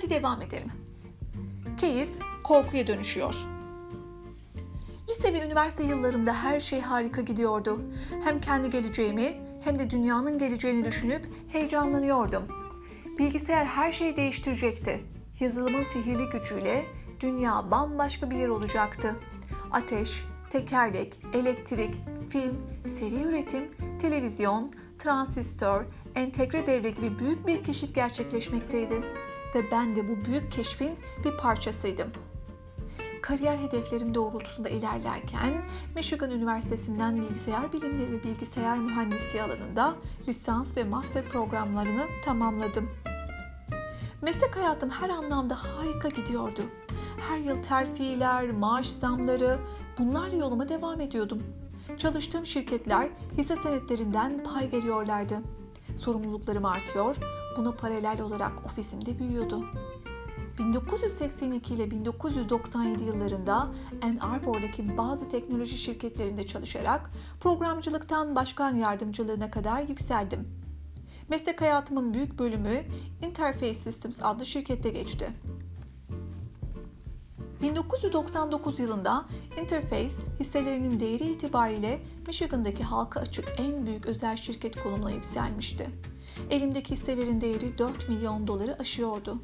[0.00, 0.72] Hadi devam edelim.
[1.76, 2.08] Keyif
[2.44, 3.34] korkuya dönüşüyor.
[5.08, 7.82] Lise ve üniversite yıllarımda her şey harika gidiyordu.
[8.24, 9.34] Hem kendi geleceğimi
[9.64, 12.42] hem de dünyanın geleceğini düşünüp heyecanlanıyordum.
[13.18, 15.00] Bilgisayar her şeyi değiştirecekti.
[15.40, 16.86] Yazılımın sihirli gücüyle
[17.20, 19.16] dünya bambaşka bir yer olacaktı.
[19.70, 21.94] Ateş, tekerlek, elektrik,
[22.30, 29.02] film, seri üretim, televizyon, transistör, entegre devre gibi büyük bir keşif gerçekleşmekteydi
[29.54, 32.08] ve ben de bu büyük keşfin bir parçasıydım.
[33.22, 35.62] Kariyer hedeflerim doğrultusunda ilerlerken
[35.94, 39.94] Michigan Üniversitesi'nden bilgisayar bilimleri ve bilgisayar mühendisliği alanında
[40.28, 42.90] lisans ve master programlarını tamamladım.
[44.22, 46.62] Meslek hayatım her anlamda harika gidiyordu.
[47.28, 49.58] Her yıl terfiler, maaş zamları
[49.98, 51.42] bunlarla yoluma devam ediyordum.
[51.98, 53.08] Çalıştığım şirketler
[53.38, 55.38] hisse senetlerinden pay veriyorlardı.
[55.96, 57.16] Sorumluluklarım artıyor,
[57.56, 59.64] buna paralel olarak ofisimde büyüyordu.
[60.58, 63.70] 1982 ile 1997 yıllarında
[64.02, 67.10] Ann Arbor'daki bazı teknoloji şirketlerinde çalışarak
[67.40, 70.48] programcılıktan başkan yardımcılığına kadar yükseldim.
[71.28, 72.84] Meslek hayatımın büyük bölümü
[73.26, 75.30] Interface Systems adlı şirkette geçti.
[77.62, 79.26] 1999 yılında
[79.60, 85.90] Interface hisselerinin değeri itibariyle Michigan'daki halka açık en büyük özel şirket konumuna yükselmişti.
[86.50, 89.38] Elimdeki hisselerin değeri 4 milyon doları aşıyordu.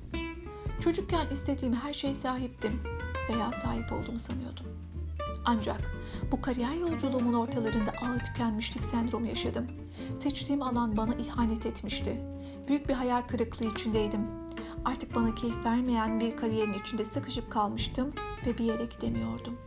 [0.80, 2.80] Çocukken istediğim her şeye sahiptim
[3.28, 4.66] veya sahip olduğumu sanıyordum.
[5.44, 5.80] Ancak
[6.32, 9.66] bu kariyer yolculuğumun ortalarında ağır tükenmişlik sendromu yaşadım.
[10.18, 12.22] Seçtiğim alan bana ihanet etmişti.
[12.68, 14.20] Büyük bir hayal kırıklığı içindeydim
[14.86, 18.12] Artık bana keyif vermeyen bir kariyerin içinde sıkışıp kalmıştım
[18.46, 19.58] ve bir yere gidemiyordum.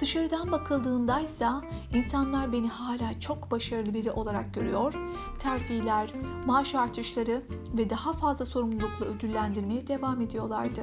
[0.00, 1.48] Dışarıdan bakıldığında ise
[1.94, 4.94] insanlar beni hala çok başarılı biri olarak görüyor,
[5.38, 6.12] terfiler,
[6.46, 7.42] maaş artışları
[7.78, 10.82] ve daha fazla sorumlulukla ödüllendirmeye devam ediyorlardı.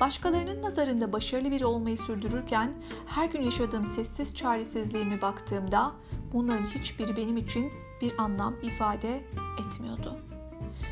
[0.00, 2.74] Başkalarının nazarında başarılı biri olmayı sürdürürken
[3.06, 5.92] her gün yaşadığım sessiz çaresizliğimi baktığımda
[6.32, 9.24] bunların hiçbiri benim için bir anlam ifade
[9.66, 10.16] etmiyordu.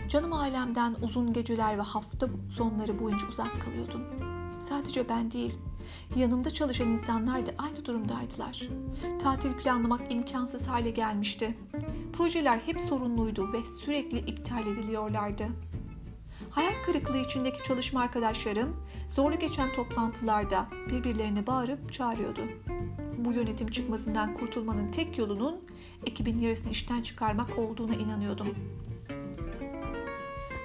[0.09, 4.03] Canım ailemden uzun geceler ve hafta sonları boyunca uzak kalıyordum.
[4.59, 5.59] sadece ben değil,
[6.21, 8.69] yanımda çalışan insanlar da aynı durumdaydılar.
[9.19, 11.55] Tatil planlamak imkansız hale gelmişti.
[12.13, 15.45] Projeler hep sorunluydu ve sürekli iptal ediliyorlardı.
[16.51, 18.77] Hayal kırıklığı içindeki çalışma arkadaşlarım
[19.09, 22.41] zorlu geçen toplantılarda birbirlerine bağırıp çağırıyordu.
[23.19, 25.61] Bu yönetim çıkmazından kurtulmanın tek yolunun
[26.07, 28.49] ekibin yarısını işten çıkarmak olduğuna inanıyordum.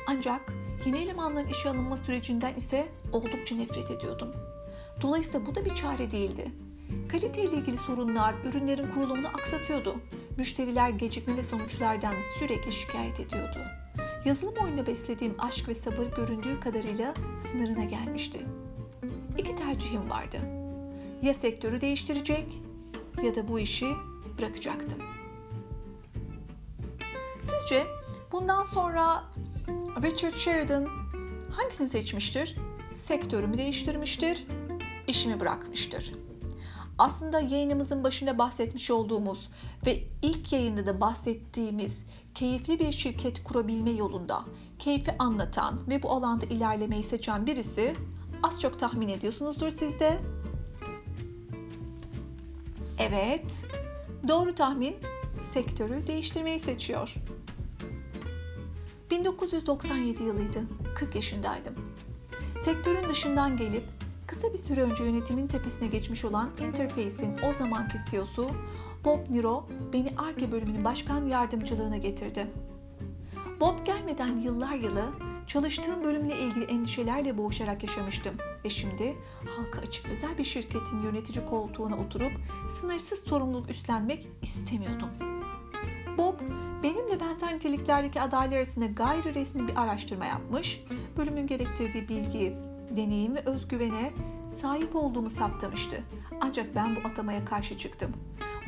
[0.08, 0.54] Ancak
[0.86, 4.49] yeni elemanların işe alınma sürecinden ise oldukça nefret ediyordum.
[5.02, 6.52] Dolayısıyla bu da bir çare değildi.
[7.10, 9.96] Kaliteyle ilgili sorunlar ürünlerin kurulumunu aksatıyordu.
[10.38, 13.60] Müşteriler gecikme ve sonuçlardan sürekli şikayet ediyordu.
[14.26, 17.14] Yazılım oyununa beslediğim aşk ve sabır göründüğü kadarıyla
[17.52, 18.40] sınırına gelmişti.
[19.38, 20.38] İki tercihim vardı.
[21.22, 22.62] Ya sektörü değiştirecek
[23.24, 23.88] ya da bu işi
[24.38, 25.00] bırakacaktım.
[27.42, 27.84] Sizce
[28.32, 29.24] bundan sonra
[30.04, 30.88] Richard Sheridan
[31.52, 32.56] hangisini seçmiştir?
[32.94, 34.46] Sektörümü değiştirmiştir,
[35.10, 36.14] işimi bırakmıştır.
[36.98, 39.50] Aslında yayınımızın başında bahsetmiş olduğumuz
[39.86, 42.04] ve ilk yayında da bahsettiğimiz
[42.36, 44.46] keyifli bir şirket kurabilme yolunda
[44.80, 47.96] keyfi anlatan ve bu alanda ilerlemeyi seçen birisi
[48.44, 50.20] az çok tahmin ediyorsunuzdur siz de.
[53.00, 53.66] Evet,
[54.28, 54.96] doğru tahmin
[55.42, 57.16] sektörü değiştirmeyi seçiyor.
[59.12, 60.60] 1997 yılıydı.
[60.96, 61.76] 40 yaşındaydım.
[62.62, 63.99] Sektörün dışından gelip
[64.30, 68.50] kısa bir süre önce yönetimin tepesine geçmiş olan Interface'in o zamanki CEO'su
[69.06, 72.48] Bob Niro beni ARGE bölümünün başkan yardımcılığına getirdi.
[73.60, 75.06] Bob gelmeden yıllar yılı
[75.48, 78.34] çalıştığım bölümle ilgili endişelerle boğuşarak yaşamıştım
[78.66, 79.18] ve şimdi
[79.58, 82.32] halka açık özel bir şirketin yönetici koltuğuna oturup
[82.72, 85.10] sınırsız sorumluluk üstlenmek istemiyordum.
[86.18, 86.40] Bob,
[86.84, 90.84] benimle benzer niteliklerdeki adaylar arasında gayri resmi bir araştırma yapmış,
[91.18, 94.14] bölümün gerektirdiği bilgi, deneyim ve özgüvene
[94.50, 96.04] sahip olduğumu saptamıştı.
[96.42, 98.12] Ancak ben bu atamaya karşı çıktım.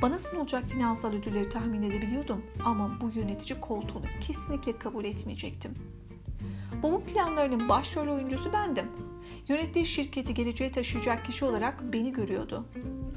[0.01, 5.75] Bana sunulacak finansal ödülleri tahmin edebiliyordum ama bu yönetici koltuğunu kesinlikle kabul etmeyecektim.
[6.83, 8.85] Bob'un planlarının başrol oyuncusu bendim.
[9.47, 12.65] Yönettiği şirketi geleceğe taşıyacak kişi olarak beni görüyordu.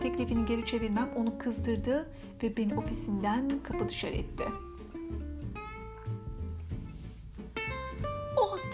[0.01, 2.11] Teklifini geri çevirmem onu kızdırdı
[2.43, 4.45] ve beni ofisinden kapı dışarı etti.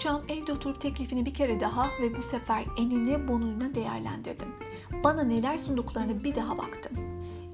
[0.01, 4.49] Akşam evde oturup teklifini bir kere daha ve bu sefer enine bonuyla değerlendirdim.
[5.05, 6.93] Bana neler sunduklarını bir daha baktım.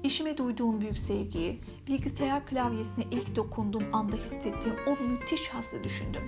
[0.03, 6.21] İşime duyduğum büyük sevgiyi, bilgisayar klavyesine ilk dokunduğum anda hissettiğim o müthiş hazzı düşündüm.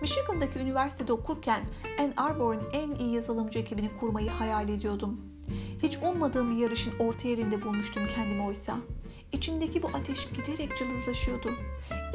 [0.00, 1.60] Michigan'daki üniversitede okurken
[1.98, 5.20] Ann Arbor'un en iyi yazılımcı ekibini kurmayı hayal ediyordum.
[5.82, 8.76] Hiç ummadığım bir yarışın orta yerinde bulmuştum kendimi oysa.
[9.32, 11.50] İçimdeki bu ateş giderek cılızlaşıyordu.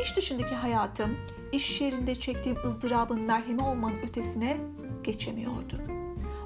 [0.01, 1.17] İş dışındaki hayatım,
[1.51, 4.57] iş yerinde çektiğim ızdırabın merhemi olmanın ötesine
[5.03, 5.81] geçemiyordu.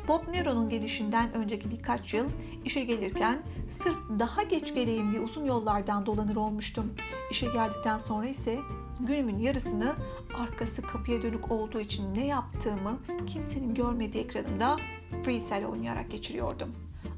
[0.08, 2.26] Bob Nero'nun gelişinden önceki birkaç yıl
[2.66, 6.94] işe gelirken sırf daha geç geleyim diye uzun yollardan dolanır olmuştum.
[7.32, 8.60] İşe geldikten sonra ise
[9.00, 9.96] günümün yarısını
[10.34, 14.78] arkası kapıya dönük olduğu için ne yaptığımı kimsenin görmediği ekranımda
[15.24, 16.76] freestyle oynayarak geçiriyordum.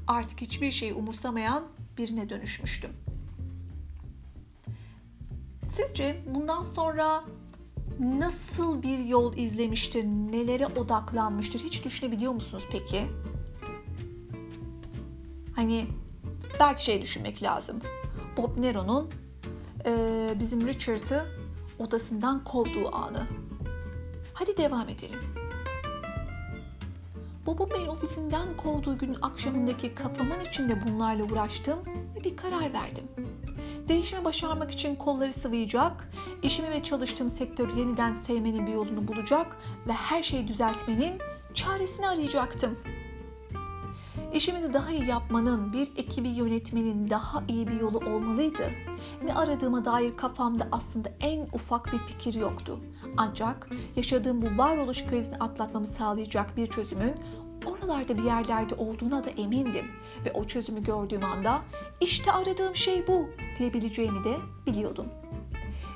[0.08, 1.64] Artık hiçbir şeyi umursamayan
[1.98, 2.90] birine dönüşmüştüm.
[5.72, 7.24] Sizce bundan sonra
[8.00, 13.06] nasıl bir yol izlemiştir, nelere odaklanmıştır hiç düşünebiliyor musunuz peki?
[15.56, 15.86] Hani
[16.60, 17.80] belki şey düşünmek lazım.
[18.36, 19.10] Bob Nero'nun
[19.86, 19.92] e,
[20.40, 21.26] bizim Richard'ı
[21.78, 23.26] odasından kovduğu anı.
[24.34, 25.20] Hadi devam edelim.
[27.46, 31.78] Bob'un beni ofisinden kovduğu günün akşamındaki kafamın içinde bunlarla uğraştım
[32.16, 33.04] ve bir karar verdim.
[33.88, 36.10] Değişimi başarmak için kolları sıvayacak,
[36.42, 41.18] işimi ve çalıştığım sektörü yeniden sevmenin bir yolunu bulacak ve her şeyi düzeltmenin
[41.54, 42.78] çaresini arayacaktım.
[44.34, 48.70] İşimizi daha iyi yapmanın, bir ekibi yönetmenin daha iyi bir yolu olmalıydı.
[49.24, 52.80] Ne aradığıma dair kafamda aslında en ufak bir fikir yoktu.
[53.16, 57.14] Ancak yaşadığım bu varoluş krizini atlatmamı sağlayacak bir çözümün
[57.66, 59.86] oralarda bir yerlerde olduğuna da emindim
[60.24, 61.62] ve o çözümü gördüğüm anda
[62.00, 65.06] işte aradığım şey bu diyebileceğimi de biliyordum.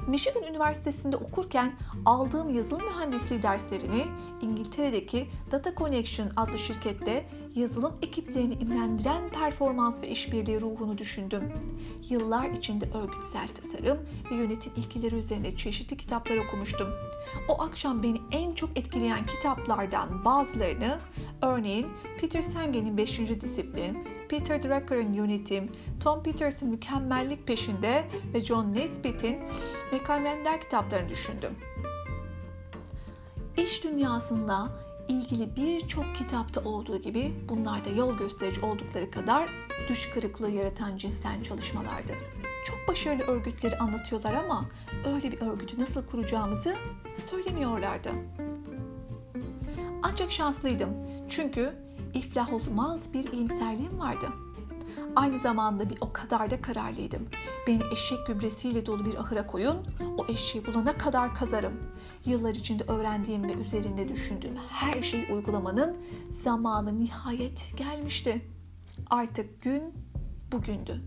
[0.06, 4.04] Michigan Üniversitesi'nde okurken aldığım yazılım mühendisliği derslerini
[4.40, 11.52] İngiltere'deki Data Connection adlı şirkette yazılım ekiplerini imrendiren performans ve işbirliği ruhunu düşündüm.
[12.08, 13.98] Yıllar içinde örgütsel tasarım
[14.30, 16.88] ve yönetim ilkeleri üzerine çeşitli kitaplar okumuştum.
[17.48, 20.98] O akşam beni en çok etkileyen kitaplardan bazılarını
[21.42, 21.86] örneğin
[22.20, 23.18] Peter Sengen'in 5.
[23.18, 29.38] Disiplin, Peter Drucker'ın Yönetim, Tom Peters'ın Mükemmellik Peşinde ve John Naisbitt'in
[29.92, 31.52] Mekan Render kitaplarını düşündüm.
[33.56, 39.50] İş dünyasında ilgili birçok kitapta olduğu gibi bunlar da yol gösterici oldukları kadar
[39.88, 42.12] düş kırıklığı yaratan cinsten çalışmalardı.
[42.64, 44.64] Çok başarılı örgütleri anlatıyorlar ama
[45.06, 46.76] öyle bir örgütü nasıl kuracağımızı
[47.18, 48.10] söylemiyorlardı.
[50.02, 50.90] Ancak şanslıydım
[51.28, 51.72] çünkü
[52.14, 54.26] iflah olmaz bir iyimserliğim vardı.
[55.16, 57.28] Aynı zamanda bir o kadar da kararlıydım.
[57.66, 59.76] Beni eşek gübresiyle dolu bir ahıra koyun,
[60.18, 61.80] o eşeği bulana kadar kazarım.
[62.24, 65.96] Yıllar içinde öğrendiğim ve üzerinde düşündüğüm her şeyi uygulamanın
[66.30, 68.42] zamanı nihayet gelmişti.
[69.10, 69.94] Artık gün
[70.52, 71.02] bugündü.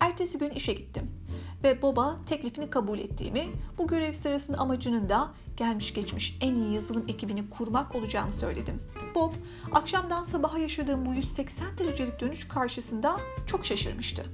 [0.00, 1.17] Ertesi gün işe gittim
[1.64, 3.44] ve baba teklifini kabul ettiğimi,
[3.78, 8.82] bu görev sırasında amacının da gelmiş geçmiş en iyi yazılım ekibini kurmak olacağını söyledim.
[9.14, 9.32] Bob,
[9.72, 14.24] akşamdan sabaha yaşadığım bu 180 derecelik dönüş karşısında çok şaşırmıştı.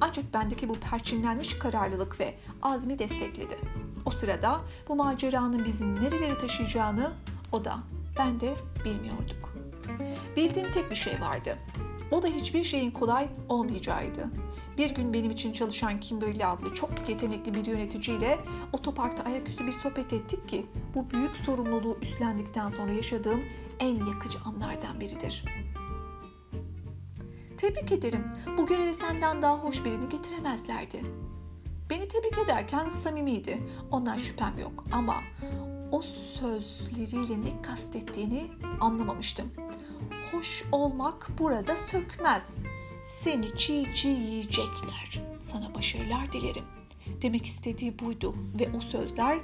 [0.00, 3.58] Ancak bendeki bu perçinlenmiş kararlılık ve azmi destekledi.
[4.06, 7.12] O sırada bu maceranın bizi nerelere taşıyacağını
[7.52, 7.78] o da
[8.18, 8.54] ben de
[8.84, 9.54] bilmiyorduk.
[10.36, 11.58] Bildiğim tek bir şey vardı.
[12.10, 14.30] O da hiçbir şeyin kolay olmayacağıydı.
[14.78, 18.38] Bir gün benim için çalışan Kimberly adlı çok yetenekli bir yöneticiyle
[18.72, 23.40] otoparkta ayaküstü bir sohbet ettik ki bu büyük sorumluluğu üstlendikten sonra yaşadığım
[23.80, 25.44] en yakıcı anlardan biridir.
[27.56, 28.24] Tebrik ederim.
[28.58, 31.02] Bu göreve senden daha hoş birini getiremezlerdi.
[31.90, 33.58] Beni tebrik ederken samimiydi.
[33.90, 35.14] Ondan şüphem yok ama
[35.92, 39.46] o sözleriyle ne kastettiğini anlamamıştım.
[40.32, 42.62] Hoş olmak burada sökmez.
[43.04, 45.22] Seni çiğ çiğ yiyecekler.
[45.42, 46.64] Sana başarılar dilerim.
[47.22, 49.38] Demek istediği buydu ve o sözler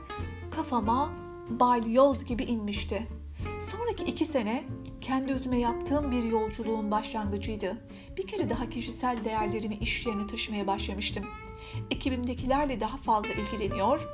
[0.50, 1.12] kafama
[1.50, 3.06] balyoz gibi inmişti.
[3.60, 4.64] Sonraki iki sene
[5.00, 7.76] kendi özüme yaptığım bir yolculuğun başlangıcıydı.
[8.16, 11.24] Bir kere daha kişisel değerlerimi iş yerine taşımaya başlamıştım.
[11.90, 14.08] Ekibimdekilerle daha fazla ilgileniyor,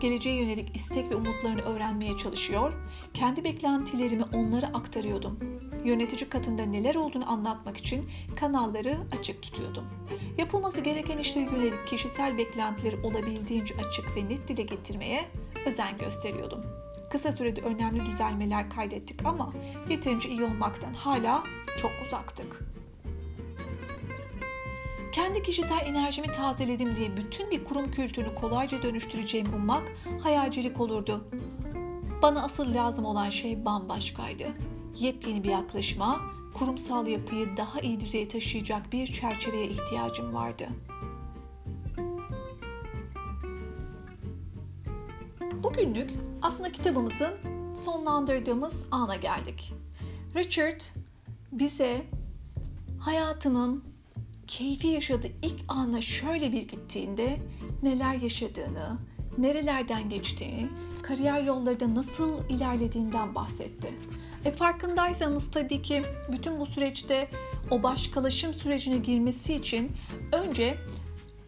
[0.00, 2.72] geleceğe yönelik istek ve umutlarını öğrenmeye çalışıyor,
[3.14, 5.38] kendi beklentilerimi onlara aktarıyordum.
[5.84, 8.06] Yönetici katında neler olduğunu anlatmak için
[8.36, 9.84] kanalları açık tutuyordum.
[10.38, 15.24] Yapılması gereken işlere yönelik kişisel beklentileri olabildiğince açık ve net dile getirmeye
[15.66, 16.64] özen gösteriyordum.
[17.10, 19.52] Kısa sürede önemli düzelmeler kaydettik ama
[19.88, 21.42] yeterince iyi olmaktan hala
[21.82, 22.75] çok uzaktık.
[25.16, 29.82] Kendi kişisel enerjimi tazeledim diye bütün bir kurum kültürünü kolayca dönüştüreceğimi ummak
[30.22, 31.24] hayalcilik olurdu.
[32.22, 34.44] Bana asıl lazım olan şey bambaşkaydı.
[34.98, 36.20] Yepyeni bir yaklaşıma,
[36.54, 40.68] kurumsal yapıyı daha iyi düzeye taşıyacak bir çerçeveye ihtiyacım vardı.
[45.62, 46.10] Bugünlük
[46.42, 47.34] aslında kitabımızın
[47.84, 49.72] sonlandırdığımız ana geldik.
[50.34, 50.80] Richard
[51.52, 52.06] bize
[53.00, 53.95] hayatının
[54.46, 57.38] keyfi yaşadığı ilk ana şöyle bir gittiğinde
[57.82, 58.98] neler yaşadığını,
[59.38, 60.68] nerelerden geçtiğini,
[61.02, 63.94] kariyer yollarında nasıl ilerlediğinden bahsetti.
[64.44, 67.30] E farkındaysanız tabii ki bütün bu süreçte
[67.70, 69.92] o başkalaşım sürecine girmesi için
[70.32, 70.78] önce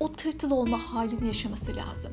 [0.00, 2.12] o tırtıl olma halini yaşaması lazım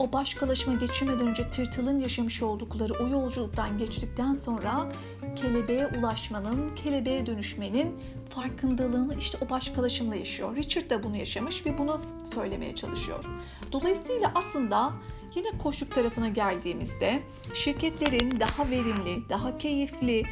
[0.00, 4.92] o başkalaşıma geçirmeden önce tırtılın yaşamış oldukları o yolculuktan geçtikten sonra
[5.36, 10.56] kelebeğe ulaşmanın, kelebeğe dönüşmenin farkındalığını işte o başkalaşımla yaşıyor.
[10.56, 12.00] Richard da bunu yaşamış ve bunu
[12.34, 13.24] söylemeye çalışıyor.
[13.72, 14.92] Dolayısıyla aslında
[15.34, 17.22] Yine koşuk tarafına geldiğimizde
[17.54, 20.22] şirketlerin daha verimli, daha keyifli,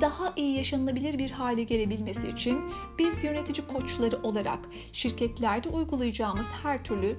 [0.00, 2.60] daha iyi yaşanılabilir bir hale gelebilmesi için
[2.98, 4.58] biz yönetici koçları olarak
[4.92, 7.16] şirketlerde uygulayacağımız her türlü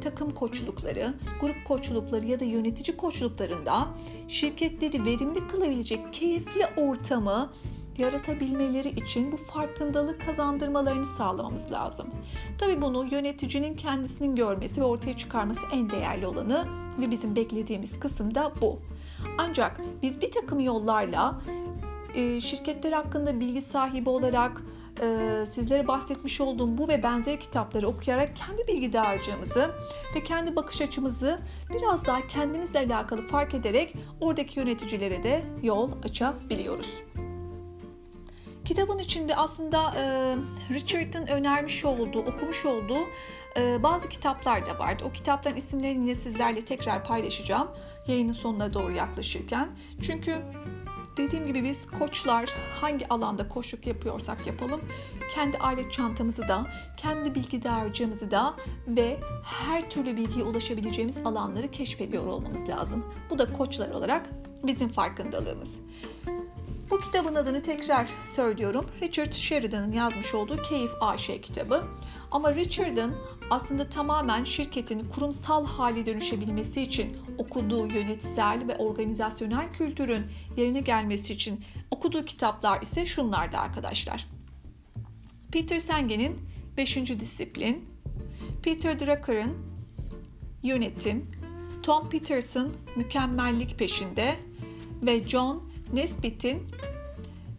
[0.00, 3.88] takım koçlukları, grup koçlukları ya da yönetici koçluklarında
[4.28, 7.50] şirketleri verimli kılabilecek keyifli ortamı
[7.98, 12.06] yaratabilmeleri için bu farkındalık kazandırmalarını sağlamamız lazım.
[12.58, 16.64] Tabi bunu yöneticinin kendisinin görmesi ve ortaya çıkarması en değerli olanı
[16.98, 18.78] ve bizim beklediğimiz kısım da bu.
[19.38, 21.40] Ancak biz bir takım yollarla
[22.40, 24.62] şirketler hakkında bilgi sahibi olarak
[25.02, 29.70] e, sizlere bahsetmiş olduğum bu ve benzeri kitapları okuyarak kendi bilgi dağarcığımızı
[30.16, 31.40] ve kendi bakış açımızı
[31.74, 36.94] biraz daha kendimizle alakalı fark ederek oradaki yöneticilere de yol açabiliyoruz.
[38.64, 40.36] Kitabın içinde aslında e,
[40.74, 42.98] Richard'ın önermiş olduğu, okumuş olduğu
[43.58, 45.04] e, bazı kitaplar da vardı.
[45.06, 47.68] O kitapların isimlerini yine sizlerle tekrar paylaşacağım
[48.06, 49.68] yayının sonuna doğru yaklaşırken.
[50.02, 50.36] Çünkü
[51.18, 54.80] dediğim gibi biz koçlar hangi alanda koşuk yapıyorsak yapalım
[55.28, 56.66] kendi alet çantamızı da,
[56.96, 58.54] kendi bilgi dağarcığımızı da
[58.88, 63.04] ve her türlü bilgiye ulaşabileceğimiz alanları keşfediyor olmamız lazım.
[63.30, 64.30] Bu da koçlar olarak
[64.62, 65.80] bizim farkındalığımız.
[66.90, 68.86] Bu kitabın adını tekrar söylüyorum.
[69.02, 71.84] Richard Sheridan'ın yazmış olduğu Keyif AŞ kitabı.
[72.30, 73.14] Ama Richard'ın
[73.50, 80.26] aslında tamamen şirketin kurumsal hale dönüşebilmesi için okuduğu yönetsel ve organizasyonel kültürün
[80.56, 84.26] yerine gelmesi için okuduğu kitaplar ise şunlardı arkadaşlar.
[85.52, 86.40] Peter Sengen'in
[86.76, 86.96] 5.
[86.96, 87.88] Disiplin,
[88.62, 89.56] Peter Drucker'ın
[90.62, 91.30] Yönetim,
[91.82, 94.36] Tom Peterson Mükemmellik Peşinde
[95.02, 96.62] ve John Nesbitt'in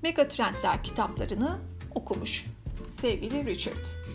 [0.03, 1.59] Megatrendler kitaplarını
[1.95, 2.45] okumuş
[2.89, 4.08] sevgili Richard.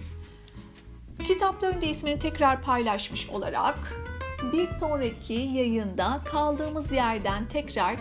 [1.18, 3.78] Kitapların da ismini tekrar paylaşmış olarak
[4.52, 7.96] bir sonraki yayında kaldığımız yerden tekrar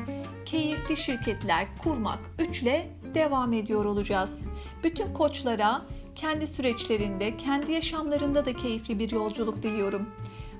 [0.45, 4.45] keyifli şirketler kurmak 3 ile devam ediyor olacağız.
[4.83, 5.81] Bütün koçlara
[6.15, 10.09] kendi süreçlerinde, kendi yaşamlarında da keyifli bir yolculuk diliyorum.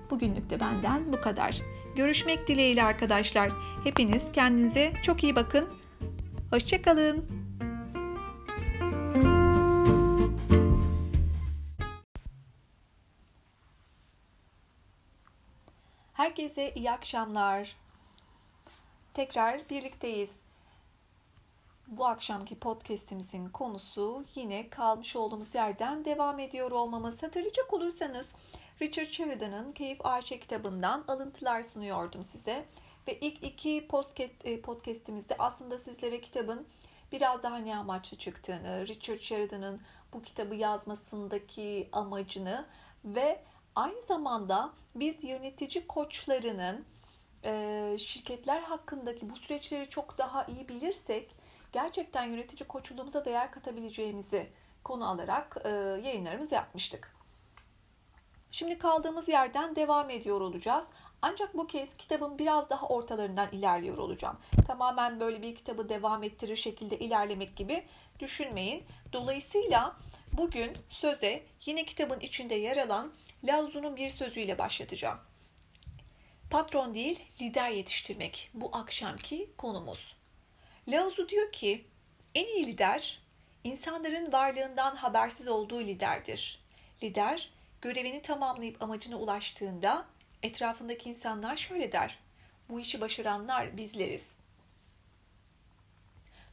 [0.09, 1.61] Bugünlük de benden bu kadar.
[1.95, 3.51] Görüşmek dileğiyle arkadaşlar.
[3.83, 5.69] Hepiniz kendinize çok iyi bakın.
[6.51, 7.42] Hoşçakalın.
[16.23, 17.75] Herkese iyi akşamlar.
[19.13, 20.39] Tekrar birlikteyiz.
[21.87, 27.23] Bu akşamki podcast'imizin konusu yine kalmış olduğumuz yerden devam ediyor olmamız.
[27.23, 28.35] Hatırlayacak olursanız
[28.81, 32.65] Richard Sheridan'ın Keyif Arşe kitabından alıntılar sunuyordum size.
[33.07, 36.67] Ve ilk iki podcast, e, podcast'imizde aslında sizlere kitabın
[37.11, 39.81] biraz daha ne amaçlı çıktığını, Richard Sheridan'ın
[40.13, 42.65] bu kitabı yazmasındaki amacını
[43.05, 43.43] ve
[43.75, 46.85] aynı zamanda biz yönetici koçlarının
[47.43, 51.35] e, şirketler hakkındaki bu süreçleri çok daha iyi bilirsek
[51.71, 54.49] gerçekten yönetici koçluğumuza değer katabileceğimizi
[54.83, 55.69] konu alarak e,
[56.03, 57.15] yayınlarımızı yapmıştık.
[58.51, 60.89] Şimdi kaldığımız yerden devam ediyor olacağız.
[61.21, 64.37] Ancak bu kez kitabın biraz daha ortalarından ilerliyor olacağım.
[64.67, 67.83] Tamamen böyle bir kitabı devam ettirir şekilde ilerlemek gibi
[68.19, 68.83] düşünmeyin.
[69.13, 69.95] Dolayısıyla
[70.33, 73.11] bugün söze yine kitabın içinde yer alan
[73.43, 75.19] Lao Tzu'nun bir sözüyle başlatacağım.
[76.49, 80.15] Patron değil, lider yetiştirmek bu akşamki konumuz.
[80.87, 81.85] Lao diyor ki,
[82.35, 83.21] en iyi lider
[83.63, 86.63] insanların varlığından habersiz olduğu liderdir.
[87.03, 87.49] Lider
[87.81, 90.05] görevini tamamlayıp amacına ulaştığında
[90.43, 92.19] etrafındaki insanlar şöyle der.
[92.69, 94.37] Bu işi başaranlar bizleriz.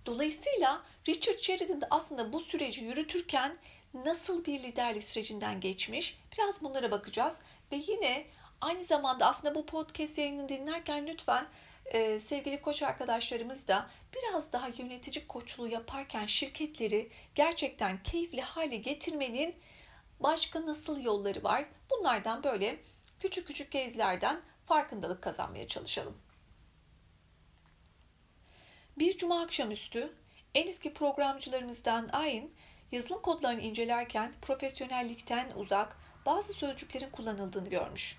[0.06, 3.58] Dolayısıyla Richard Sheridan da aslında bu süreci yürütürken
[3.94, 7.38] nasıl bir liderlik sürecinden geçmiş biraz bunlara bakacağız.
[7.72, 8.26] Ve yine
[8.60, 11.46] aynı zamanda aslında bu podcast yayını dinlerken lütfen
[11.86, 19.54] e, sevgili koç arkadaşlarımız da biraz daha yönetici koçluğu yaparken şirketleri gerçekten keyifli hale getirmenin
[20.20, 21.64] başka nasıl yolları var?
[21.90, 22.80] Bunlardan böyle
[23.20, 26.18] küçük küçük kezlerden farkındalık kazanmaya çalışalım.
[28.98, 30.12] Bir cuma akşamüstü
[30.54, 32.50] en eski programcılarımızdan Ayn
[32.92, 38.18] yazılım kodlarını incelerken profesyonellikten uzak bazı sözcüklerin kullanıldığını görmüş.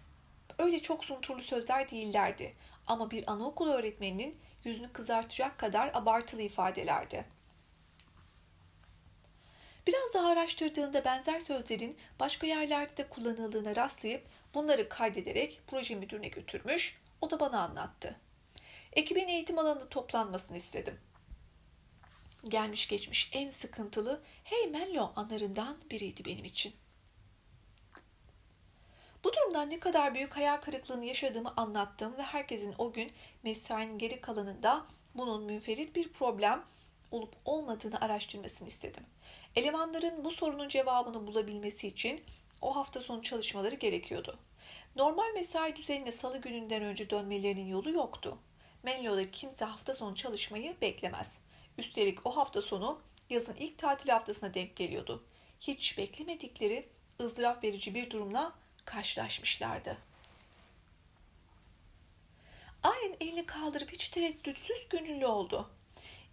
[0.57, 2.53] Öyle çok sunturlu sözler değillerdi
[2.87, 7.25] ama bir anaokulu öğretmeninin yüzünü kızartacak kadar abartılı ifadelerdi.
[9.87, 17.01] Biraz daha araştırdığında benzer sözlerin başka yerlerde de kullanıldığına rastlayıp bunları kaydederek proje müdürüne götürmüş,
[17.21, 18.19] o da bana anlattı.
[18.93, 20.99] Ekibin eğitim alanında toplanmasını istedim.
[22.49, 26.73] Gelmiş geçmiş en sıkıntılı Hey Menlo anlarından biriydi benim için.
[29.23, 33.11] Bu durumdan ne kadar büyük hayal kırıklığını yaşadığımı anlattım ve herkesin o gün
[33.43, 34.85] mesainin geri kalanında
[35.15, 36.65] bunun münferit bir problem
[37.11, 39.05] olup olmadığını araştırmasını istedim.
[39.55, 42.23] Elemanların bu sorunun cevabını bulabilmesi için
[42.61, 44.39] o hafta sonu çalışmaları gerekiyordu.
[44.95, 48.37] Normal mesai düzenine salı gününden önce dönmelerinin yolu yoktu.
[48.83, 51.39] Menlo'da kimse hafta sonu çalışmayı beklemez.
[51.77, 55.23] Üstelik o hafta sonu yazın ilk tatil haftasına denk geliyordu.
[55.61, 58.53] Hiç beklemedikleri ızdırap verici bir durumla
[58.85, 59.97] karşılaşmışlardı.
[62.83, 65.69] Ayın elini kaldırıp hiç tereddütsüz gönüllü oldu.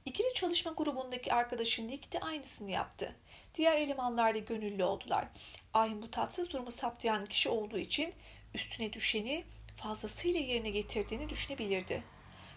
[0.05, 3.17] İkili çalışma grubundaki arkadaşı Nick de aynısını yaptı.
[3.55, 5.29] Diğer elemanlar da gönüllü oldular.
[5.75, 8.15] Ayın bu tatsız durumu saptayan kişi olduğu için
[8.55, 9.45] üstüne düşeni
[9.77, 12.03] fazlasıyla yerine getirdiğini düşünebilirdi.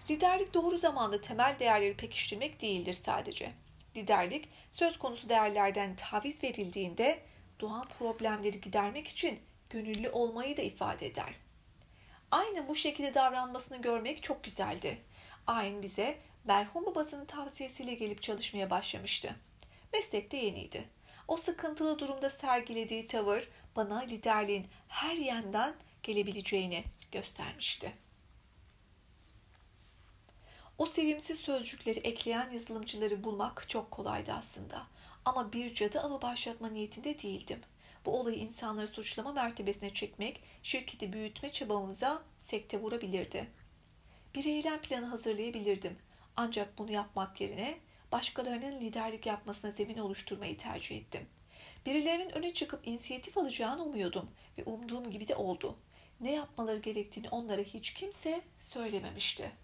[0.09, 3.51] Liderlik doğru zamanda temel değerleri pekiştirmek değildir sadece.
[3.95, 7.19] Liderlik söz konusu değerlerden taviz verildiğinde
[7.59, 9.39] doğan problemleri gidermek için
[9.69, 11.35] gönüllü olmayı da ifade eder.
[12.31, 15.01] Aynı bu şekilde davranmasını görmek çok güzeldi.
[15.47, 19.35] Ayn bize merhum babasının tavsiyesiyle gelip çalışmaya başlamıştı.
[19.93, 20.89] Meslekte yeniydi.
[21.27, 27.91] O sıkıntılı durumda sergilediği tavır bana liderliğin her yandan gelebileceğini göstermişti.
[30.81, 34.87] O sevimsiz sözcükleri ekleyen yazılımcıları bulmak çok kolaydı aslında.
[35.25, 37.59] Ama bir cadı avı başlatma niyetinde değildim.
[38.05, 43.47] Bu olayı insanları suçlama mertebesine çekmek, şirketi büyütme çabamıza sekte vurabilirdi.
[44.35, 45.97] Bir eylem planı hazırlayabilirdim.
[46.35, 47.77] Ancak bunu yapmak yerine
[48.11, 51.27] başkalarının liderlik yapmasına zemin oluşturmayı tercih ettim.
[51.85, 55.77] Birilerinin öne çıkıp inisiyatif alacağını umuyordum ve umduğum gibi de oldu.
[56.19, 59.60] Ne yapmaları gerektiğini onlara hiç kimse söylememişti.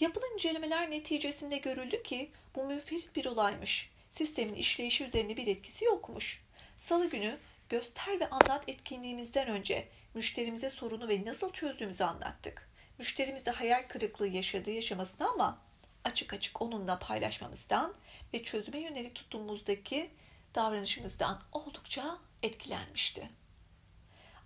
[0.00, 3.90] Yapılan incelemeler neticesinde görüldü ki bu müferit bir olaymış.
[4.10, 6.42] Sistemin işleyişi üzerine bir etkisi yokmuş.
[6.76, 7.38] Salı günü
[7.68, 12.70] göster ve anlat etkinliğimizden önce müşterimize sorunu ve nasıl çözdüğümüzü anlattık.
[12.98, 15.58] Müşterimiz de hayal kırıklığı yaşadığı yaşamasına ama
[16.04, 17.94] açık açık onunla paylaşmamızdan
[18.34, 20.10] ve çözüme yönelik tuttuğumuzdaki
[20.54, 23.28] davranışımızdan oldukça etkilenmişti.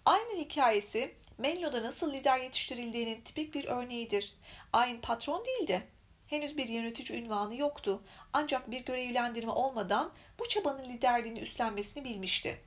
[0.05, 4.35] Aynı hikayesi Menlo'da nasıl lider yetiştirildiğinin tipik bir örneğidir.
[4.73, 5.87] Aynı patron değildi.
[6.27, 8.03] Henüz bir yönetici ünvanı yoktu.
[8.33, 12.61] Ancak bir görevlendirme olmadan bu çabanın liderliğini üstlenmesini bilmişti.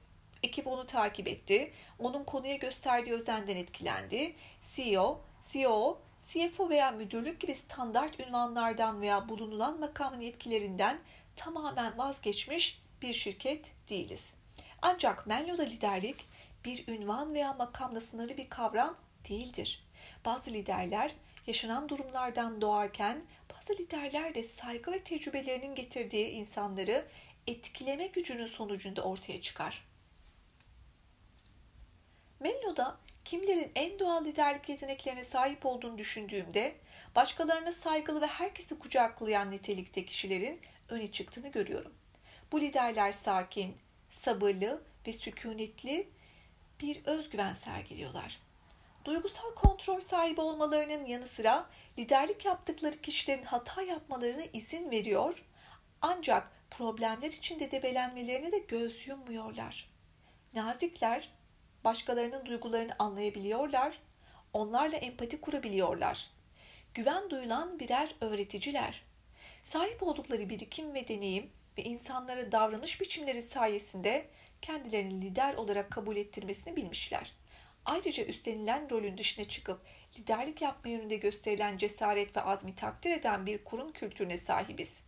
[0.43, 1.73] Ekip onu takip etti.
[1.99, 4.35] Onun konuya gösterdiği özenden etkilendi.
[4.61, 10.99] CEO, CEO, CFO veya müdürlük gibi standart ünvanlardan veya bulunulan makamın yetkilerinden
[11.35, 14.33] tamamen vazgeçmiş bir şirket değiliz.
[14.81, 16.27] Ancak Menlo'da liderlik
[16.65, 18.97] bir ünvan veya makamla sınırlı bir kavram
[19.29, 19.87] değildir.
[20.25, 21.15] Bazı liderler
[21.47, 27.05] yaşanan durumlardan doğarken bazı liderler de saygı ve tecrübelerinin getirdiği insanları
[27.47, 29.85] etkileme gücünün sonucunda ortaya çıkar.
[32.39, 36.75] Menlo'da kimlerin en doğal liderlik yeteneklerine sahip olduğunu düşündüğümde
[37.15, 41.93] başkalarına saygılı ve herkesi kucaklayan nitelikte kişilerin öne çıktığını görüyorum.
[42.51, 43.77] Bu liderler sakin,
[44.09, 46.07] sabırlı ve sükunetli
[46.83, 48.39] bir özgüven sergiliyorlar.
[49.05, 55.43] Duygusal kontrol sahibi olmalarının yanı sıra liderlik yaptıkları kişilerin hata yapmalarına izin veriyor
[56.01, 59.89] ancak problemler içinde debelenmelerine de göz yummuyorlar.
[60.53, 61.29] Nazikler,
[61.83, 63.99] başkalarının duygularını anlayabiliyorlar,
[64.53, 66.31] onlarla empati kurabiliyorlar.
[66.93, 69.03] Güven duyulan birer öğreticiler.
[69.63, 74.29] Sahip oldukları birikim ve deneyim ve insanlara davranış biçimleri sayesinde
[74.63, 77.31] kendilerini lider olarak kabul ettirmesini bilmişler.
[77.85, 79.81] Ayrıca üstlenilen rolün dışına çıkıp
[80.19, 85.03] liderlik yapma yönünde gösterilen cesaret ve azmi takdir eden bir kurum kültürüne sahibiz.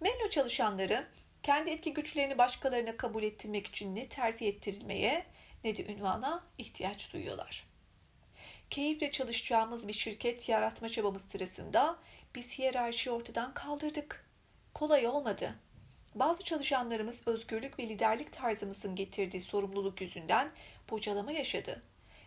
[0.00, 1.06] Menlo çalışanları
[1.42, 5.26] kendi etki güçlerini başkalarına kabul ettirmek için ne terfi ettirilmeye
[5.64, 7.66] ne de ünvana ihtiyaç duyuyorlar.
[8.70, 11.98] Keyifle çalışacağımız bir şirket yaratma çabamız sırasında
[12.34, 14.26] biz hiyerarşiyi ortadan kaldırdık.
[14.74, 15.54] Kolay olmadı.
[16.14, 20.50] Bazı çalışanlarımız özgürlük ve liderlik tarzımızın getirdiği sorumluluk yüzünden
[20.90, 21.82] bocalama yaşadı.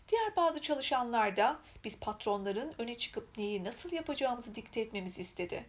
[0.07, 5.65] Diğer bazı çalışanlar da biz patronların öne çıkıp neyi nasıl yapacağımızı dikte etmemizi istedi.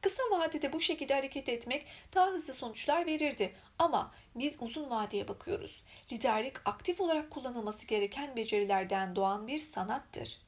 [0.00, 5.82] Kısa vadede bu şekilde hareket etmek daha hızlı sonuçlar verirdi ama biz uzun vadeye bakıyoruz.
[6.12, 10.40] Liderlik aktif olarak kullanılması gereken becerilerden doğan bir sanattır.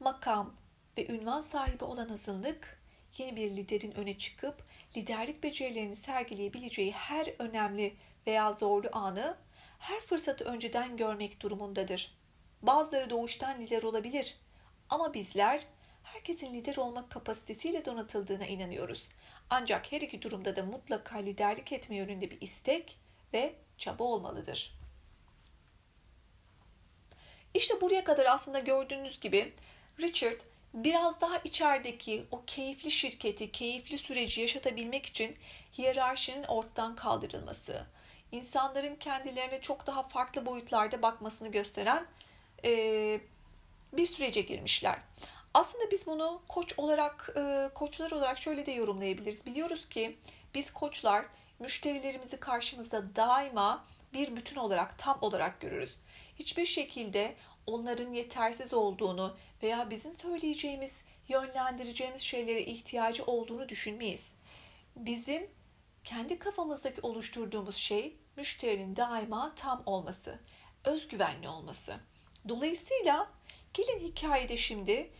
[0.00, 0.54] Makam,
[0.98, 2.80] ve ünvan sahibi olan azınlık
[3.18, 4.64] yeni bir liderin öne çıkıp
[4.96, 9.36] liderlik becerilerini sergileyebileceği her önemli veya zorlu anı
[9.78, 12.14] her fırsatı önceden görmek durumundadır.
[12.62, 14.38] Bazıları doğuştan lider olabilir
[14.88, 15.66] ama bizler
[16.02, 19.08] herkesin lider olmak kapasitesiyle donatıldığına inanıyoruz.
[19.50, 22.98] Ancak her iki durumda da mutlaka liderlik etme yönünde bir istek
[23.32, 24.78] ve çaba olmalıdır.
[27.54, 29.52] İşte buraya kadar aslında gördüğünüz gibi
[30.00, 30.40] Richard
[30.74, 35.36] biraz daha içerideki o keyifli şirketi, keyifli süreci yaşatabilmek için
[35.78, 37.86] hiyerarşinin ortadan kaldırılması,
[38.32, 42.06] insanların kendilerine çok daha farklı boyutlarda bakmasını gösteren
[42.64, 43.20] e,
[43.92, 44.98] bir sürece girmişler.
[45.54, 49.46] Aslında biz bunu koç olarak, e, koçlar olarak şöyle de yorumlayabiliriz.
[49.46, 50.18] Biliyoruz ki
[50.54, 51.26] biz koçlar
[51.58, 55.96] müşterilerimizi karşımızda daima bir bütün olarak, tam olarak görürüz.
[56.38, 57.34] Hiçbir şekilde
[57.66, 64.32] onların yetersiz olduğunu veya bizim söyleyeceğimiz, yönlendireceğimiz şeylere ihtiyacı olduğunu düşünmeyiz.
[64.96, 65.50] Bizim
[66.04, 70.40] kendi kafamızdaki oluşturduğumuz şey müşterinin daima tam olması,
[70.84, 71.96] özgüvenli olması.
[72.48, 73.30] Dolayısıyla
[73.74, 75.10] gelin hikayede şimdi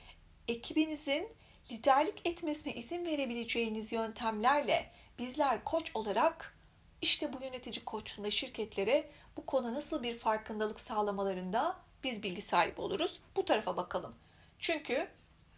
[0.48, 1.28] ekibinizin
[1.72, 6.58] liderlik etmesine izin verebileceğiniz yöntemlerle bizler koç olarak
[7.02, 13.20] işte bu yönetici koçluğunda şirketlere bu konu nasıl bir farkındalık sağlamalarında biz bilgi sahibi oluruz.
[13.36, 14.14] Bu tarafa bakalım.
[14.58, 15.08] Çünkü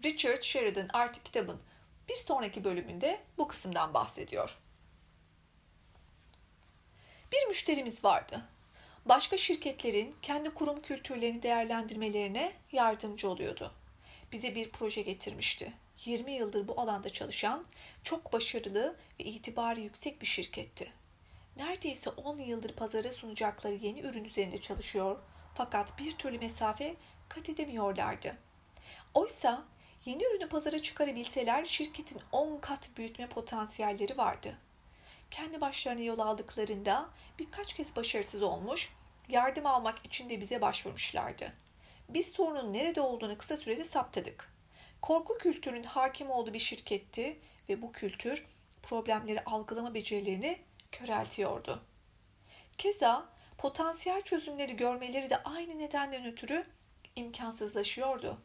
[0.04, 1.60] Richard Sheridan artık kitabın
[2.08, 4.58] bir sonraki bölümünde bu kısımdan bahsediyor.
[7.32, 8.42] Bir müşterimiz vardı.
[9.06, 13.72] başka şirketlerin kendi kurum kültürlerini değerlendirmelerine yardımcı oluyordu.
[14.32, 15.72] Bize bir proje getirmişti.
[16.04, 17.66] 20 yıldır bu alanda çalışan,
[18.02, 20.92] çok başarılı ve itibarı yüksek bir şirketti.
[21.56, 25.18] Neredeyse 10 yıldır pazara sunacakları yeni ürün üzerinde çalışıyor
[25.54, 26.96] fakat bir türlü mesafe
[27.28, 28.36] kat edemiyorlardı.
[29.16, 29.64] Oysa
[30.04, 34.58] yeni ürünü pazara çıkarabilseler şirketin 10 kat büyütme potansiyelleri vardı.
[35.30, 38.92] Kendi başlarına yol aldıklarında birkaç kez başarısız olmuş,
[39.28, 41.52] yardım almak için de bize başvurmuşlardı.
[42.08, 44.52] Biz sorunun nerede olduğunu kısa sürede saptadık.
[45.02, 47.38] Korku kültürünün hakim olduğu bir şirketti
[47.68, 48.46] ve bu kültür
[48.82, 50.58] problemleri algılama becerilerini
[50.92, 51.82] köreltiyordu.
[52.78, 56.66] Keza potansiyel çözümleri görmeleri de aynı nedenden ötürü
[57.16, 58.38] imkansızlaşıyordu.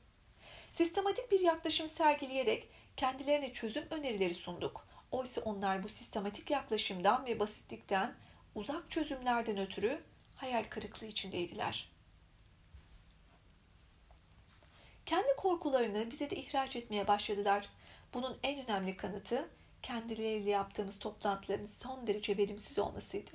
[0.72, 4.88] Sistematik bir yaklaşım sergileyerek kendilerine çözüm önerileri sunduk.
[5.11, 8.15] Oysa onlar bu sistematik yaklaşımdan ve basitlikten
[8.55, 10.03] uzak çözümlerden ötürü
[10.36, 11.91] hayal kırıklığı içindeydiler.
[15.05, 17.69] Kendi korkularını bize de ihraç etmeye başladılar.
[18.13, 19.49] Bunun en önemli kanıtı
[19.82, 23.32] kendileriyle yaptığımız toplantıların son derece verimsiz olmasıydı.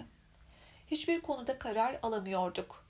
[0.91, 2.86] Hiçbir konuda karar alamıyorduk.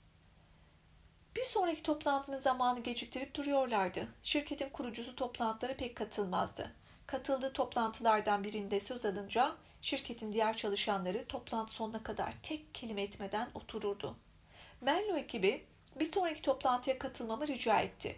[1.37, 4.07] Bir sonraki toplantının zamanı geciktirip duruyorlardı.
[4.23, 6.71] Şirketin kurucusu toplantılara pek katılmazdı.
[7.07, 14.15] Katıldığı toplantılardan birinde söz alınca şirketin diğer çalışanları toplantı sonuna kadar tek kelime etmeden otururdu.
[14.81, 15.65] Menlo ekibi
[15.99, 18.17] bir sonraki toplantıya katılmamı rica etti.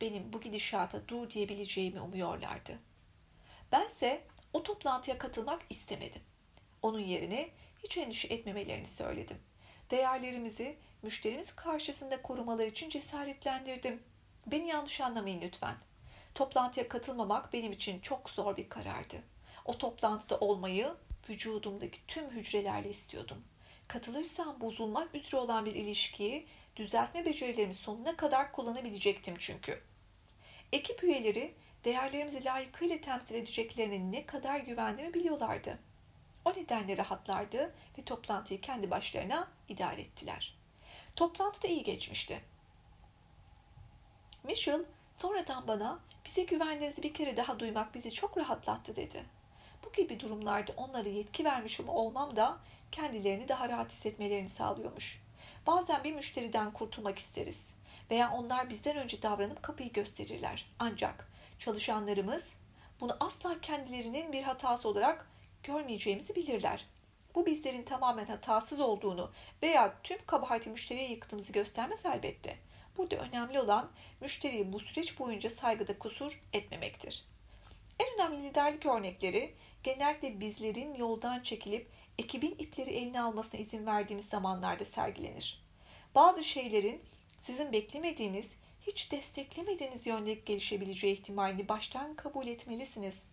[0.00, 2.78] Benim bu gidişata dur diyebileceğimi umuyorlardı.
[3.72, 6.22] Bense o toplantıya katılmak istemedim.
[6.82, 7.50] Onun yerine
[7.84, 9.38] hiç endişe etmemelerini söyledim.
[9.90, 14.02] Değerlerimizi müşterimiz karşısında korumalar için cesaretlendirdim.
[14.46, 15.74] Beni yanlış anlamayın lütfen.
[16.34, 19.16] Toplantıya katılmamak benim için çok zor bir karardı.
[19.64, 20.94] O toplantıda olmayı
[21.28, 23.44] vücudumdaki tüm hücrelerle istiyordum.
[23.88, 26.46] Katılırsam bozulmak üzere olan bir ilişkiyi
[26.76, 29.82] düzeltme becerilerimi sonuna kadar kullanabilecektim çünkü.
[30.72, 35.78] Ekip üyeleri değerlerimizi layıkıyla temsil edeceklerine ne kadar güvendiğimi biliyorlardı.
[36.44, 40.59] O nedenle rahatlardı ve toplantıyı kendi başlarına idare ettiler.
[41.16, 42.40] Toplantı da iyi geçmişti.
[44.44, 44.84] Mitchell
[45.14, 49.24] sonradan bana bize güvendiğinizi bir kere daha duymak bizi çok rahatlattı dedi.
[49.84, 52.58] Bu gibi durumlarda onlara yetki vermiş olmam da
[52.92, 55.22] kendilerini daha rahat hissetmelerini sağlıyormuş.
[55.66, 57.74] Bazen bir müşteriden kurtulmak isteriz
[58.10, 60.72] veya onlar bizden önce davranıp kapıyı gösterirler.
[60.78, 62.56] Ancak çalışanlarımız
[63.00, 65.30] bunu asla kendilerinin bir hatası olarak
[65.62, 66.86] görmeyeceğimizi bilirler.
[67.34, 69.30] Bu bizlerin tamamen hatasız olduğunu
[69.62, 72.58] veya tüm kabahati müşteriye yıktığımızı göstermez elbette.
[72.96, 77.24] Burada önemli olan müşteriye bu süreç boyunca saygıda kusur etmemektir.
[78.00, 84.84] En önemli liderlik örnekleri genellikle bizlerin yoldan çekilip ekibin ipleri eline almasına izin verdiğimiz zamanlarda
[84.84, 85.62] sergilenir.
[86.14, 87.02] Bazı şeylerin
[87.40, 88.50] sizin beklemediğiniz,
[88.86, 93.26] hiç desteklemediğiniz yönde gelişebileceği ihtimalini baştan kabul etmelisiniz.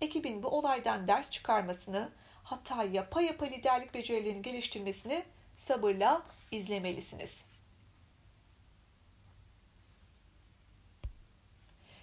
[0.00, 2.12] Ekibin bu olaydan ders çıkarmasını,
[2.42, 5.24] hatta yapa yapa liderlik becerilerini geliştirmesini
[5.56, 7.44] sabırla izlemelisiniz.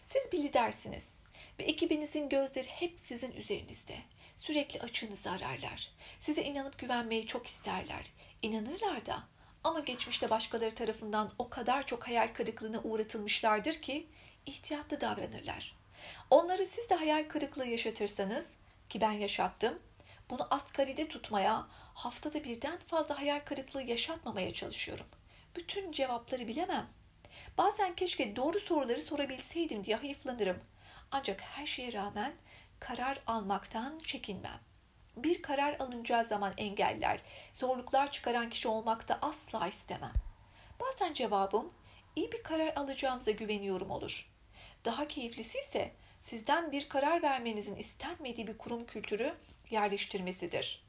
[0.06, 1.18] Siz bir lidersiniz
[1.60, 3.98] ve ekibinizin gözleri hep sizin üzerinizde.
[4.36, 5.92] Sürekli açığınızı ararlar.
[6.20, 8.06] Size inanıp güvenmeyi çok isterler.
[8.42, 9.24] İnanırlar da
[9.64, 14.08] ama geçmişte başkaları tarafından o kadar çok hayal kırıklığına uğratılmışlardır ki
[14.46, 15.76] ihtiyatlı davranırlar.
[16.30, 18.56] Onları siz de hayal kırıklığı yaşatırsanız
[18.90, 19.80] ki ben yaşattım,
[20.30, 25.06] bunu asgaride tutmaya, haftada birden fazla hayal kırıklığı yaşatmamaya çalışıyorum.
[25.56, 26.88] Bütün cevapları bilemem.
[27.58, 30.60] Bazen keşke doğru soruları sorabilseydim diye hayıflanırım.
[31.12, 32.34] Ancak her şeye rağmen
[32.80, 34.60] karar almaktan çekinmem.
[35.18, 37.22] Bir karar alınacağı zaman engeller,
[37.54, 40.14] zorluklar çıkaran kişi olmak da asla istemem.
[40.80, 41.74] Bazen cevabım
[42.16, 44.30] iyi bir karar alacağınıza güveniyorum olur.
[44.86, 49.34] Daha keyiflisi ise sizden bir karar vermenizin istenmediği bir kurum kültürü
[49.70, 50.84] yerleştirmesidir.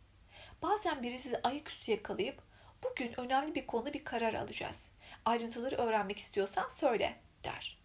[0.63, 2.43] Bazen biri sizi ayaküstü yakalayıp
[2.85, 4.89] bugün önemli bir konuda bir karar alacağız.
[5.25, 7.81] Ayrıntıları öğrenmek istiyorsan söyle der.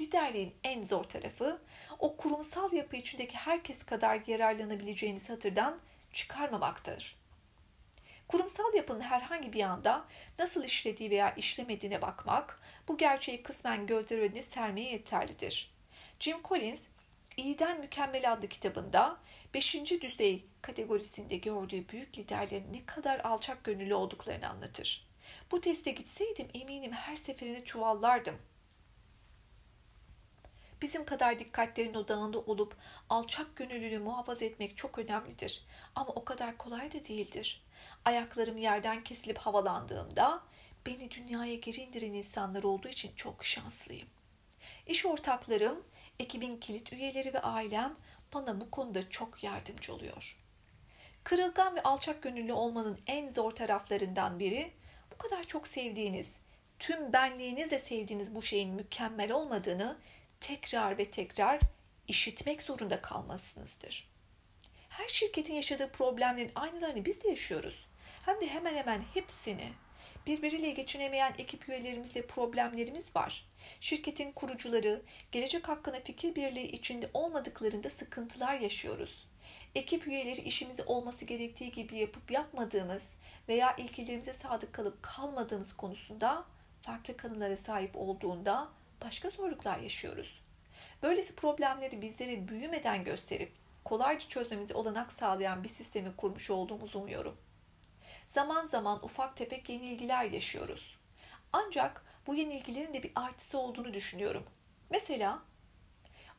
[0.00, 1.62] Liderliğin en zor tarafı
[1.98, 5.80] o kurumsal yapı içindeki herkes kadar yararlanabileceğiniz hatırdan
[6.12, 7.16] çıkarmamaktadır.
[8.28, 10.04] Kurumsal yapının herhangi bir anda
[10.38, 15.74] nasıl işlediği veya işlemediğine bakmak, bu gerçeği kısmen gözler önüne sermeye yeterlidir.
[16.20, 16.86] Jim Collins,
[17.36, 19.16] İyiden Mükemmel adlı kitabında
[19.54, 19.74] 5.
[20.02, 25.06] düzey kategorisinde gördüğü büyük liderlerin ne kadar alçak gönüllü olduklarını anlatır.
[25.50, 28.36] Bu teste gitseydim eminim her seferinde çuvallardım.
[30.82, 32.76] Bizim kadar dikkatlerin odağında olup
[33.10, 35.64] alçak gönüllülüğü muhafaza etmek çok önemlidir.
[35.94, 37.64] Ama o kadar kolay da değildir.
[38.04, 40.42] Ayaklarım yerden kesilip havalandığımda
[40.86, 44.08] beni dünyaya geri indiren insanlar olduğu için çok şanslıyım.
[44.86, 45.84] İş ortaklarım,
[46.18, 47.96] ekibin kilit üyeleri ve ailem
[48.34, 50.36] bana bu konuda çok yardımcı oluyor.
[51.24, 54.72] Kırılgan ve alçak gönüllü olmanın en zor taraflarından biri
[55.12, 56.36] bu kadar çok sevdiğiniz,
[56.78, 59.98] tüm benliğinizle sevdiğiniz bu şeyin mükemmel olmadığını
[60.40, 61.60] tekrar ve tekrar
[62.08, 64.08] işitmek zorunda kalmasınızdır.
[64.88, 67.86] Her şirketin yaşadığı problemlerin aynılarını biz de yaşıyoruz.
[68.22, 69.72] Hem de hemen hemen hepsini.
[70.26, 73.46] Birbiriyle geçinemeyen ekip üyelerimizle problemlerimiz var.
[73.80, 75.02] Şirketin kurucuları
[75.32, 79.28] gelecek hakkında fikir birliği içinde olmadıklarında sıkıntılar yaşıyoruz.
[79.74, 83.14] Ekip üyeleri işimizi olması gerektiği gibi yapıp yapmadığımız
[83.48, 86.44] veya ilkelerimize sadık kalıp kalmadığımız konusunda
[86.80, 88.68] farklı kanılara sahip olduğunda
[89.04, 90.42] başka zorluklar yaşıyoruz.
[91.02, 93.52] Böylesi problemleri bizlere büyümeden gösterip
[93.84, 97.36] kolayca çözmemize olanak sağlayan bir sistemi kurmuş olduğumuzu umuyorum.
[98.26, 100.96] Zaman zaman ufak tefek yenilgiler yaşıyoruz.
[101.52, 104.44] Ancak bu yenilgilerin de bir artısı olduğunu düşünüyorum.
[104.90, 105.42] Mesela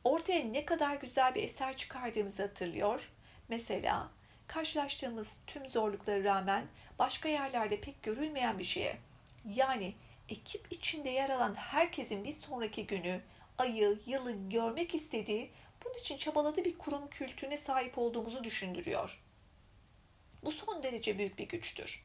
[0.04, 3.10] ortaya ne kadar güzel bir eser çıkardığımızı hatırlıyor.
[3.48, 4.08] Mesela
[4.46, 6.66] karşılaştığımız tüm zorluklara rağmen
[6.98, 8.98] başka yerlerde pek görülmeyen bir şeye
[9.44, 9.94] yani
[10.28, 13.20] ekip içinde yer alan herkesin bir sonraki günü,
[13.58, 15.50] ayı, yılı görmek istediği,
[15.84, 19.20] bunun için çabaladığı bir kurum kültürüne sahip olduğumuzu düşündürüyor.
[20.48, 22.04] Bu son derece büyük bir güçtür.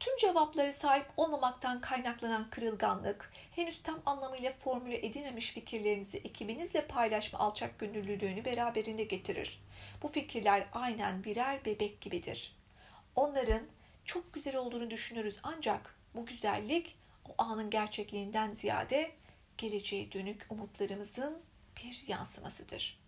[0.00, 7.78] Tüm cevapları sahip olmamaktan kaynaklanan kırılganlık, henüz tam anlamıyla formüle edilmemiş fikirlerinizi ekibinizle paylaşma alçak
[7.78, 9.62] gönüllülüğünü beraberinde getirir.
[10.02, 12.56] Bu fikirler aynen birer bebek gibidir.
[13.16, 13.62] Onların
[14.04, 16.98] çok güzel olduğunu düşünürüz ancak bu güzellik
[17.28, 19.12] o anın gerçekliğinden ziyade
[19.58, 21.42] geleceğe dönük umutlarımızın
[21.76, 23.00] bir yansımasıdır.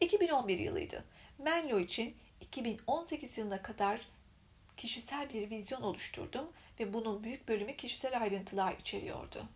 [0.00, 1.04] 2011 yılıydı.
[1.38, 4.00] Menlo için 2018 yılına kadar
[4.76, 9.48] kişisel bir vizyon oluşturdum ve bunun büyük bölümü kişisel ayrıntılar içeriyordu.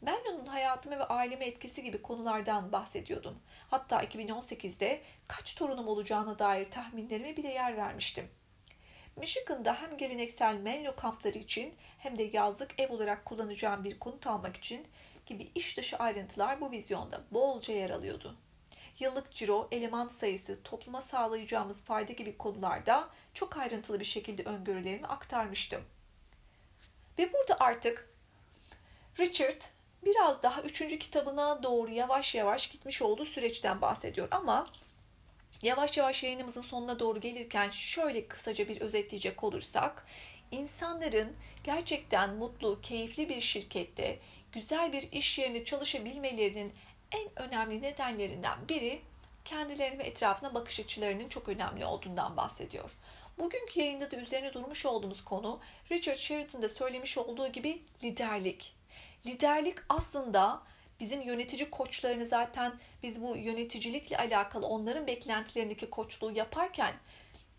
[0.00, 3.38] Menlo'nun hayatıma ve aileme etkisi gibi konulardan bahsediyordum.
[3.70, 8.28] Hatta 2018'de kaç torunum olacağına dair tahminlerime bile yer vermiştim.
[9.16, 14.56] Michigan'da hem geleneksel Menlo kampları için hem de yazlık ev olarak kullanacağım bir konut almak
[14.56, 14.86] için
[15.26, 18.36] gibi iş dışı ayrıntılar bu vizyonda bolca yer alıyordu.
[18.98, 25.82] Yıllık ciro, eleman sayısı, topluma sağlayacağımız fayda gibi konularda çok ayrıntılı bir şekilde öngörülerimi aktarmıştım.
[27.18, 28.10] Ve burada artık
[29.18, 29.62] Richard
[30.04, 34.28] biraz daha üçüncü kitabına doğru yavaş yavaş gitmiş olduğu süreçten bahsediyor.
[34.30, 34.66] Ama
[35.62, 40.06] Yavaş yavaş yayınımızın sonuna doğru gelirken şöyle kısaca bir özetleyecek olursak,
[40.50, 44.18] insanların gerçekten mutlu, keyifli bir şirkette,
[44.52, 46.72] güzel bir iş yerinde çalışabilmelerinin
[47.14, 49.00] en önemli nedenlerinden biri
[49.44, 52.96] kendilerine ve etrafına bakış açılarının çok önemli olduğundan bahsediyor.
[53.38, 55.60] Bugünkü yayında da üzerine durmuş olduğumuz konu
[55.90, 58.74] Richard Sheridan'da söylemiş olduğu gibi liderlik.
[59.26, 60.62] Liderlik aslında
[61.00, 66.94] bizim yönetici koçlarını zaten biz bu yöneticilikle alakalı onların beklentilerindeki koçluğu yaparken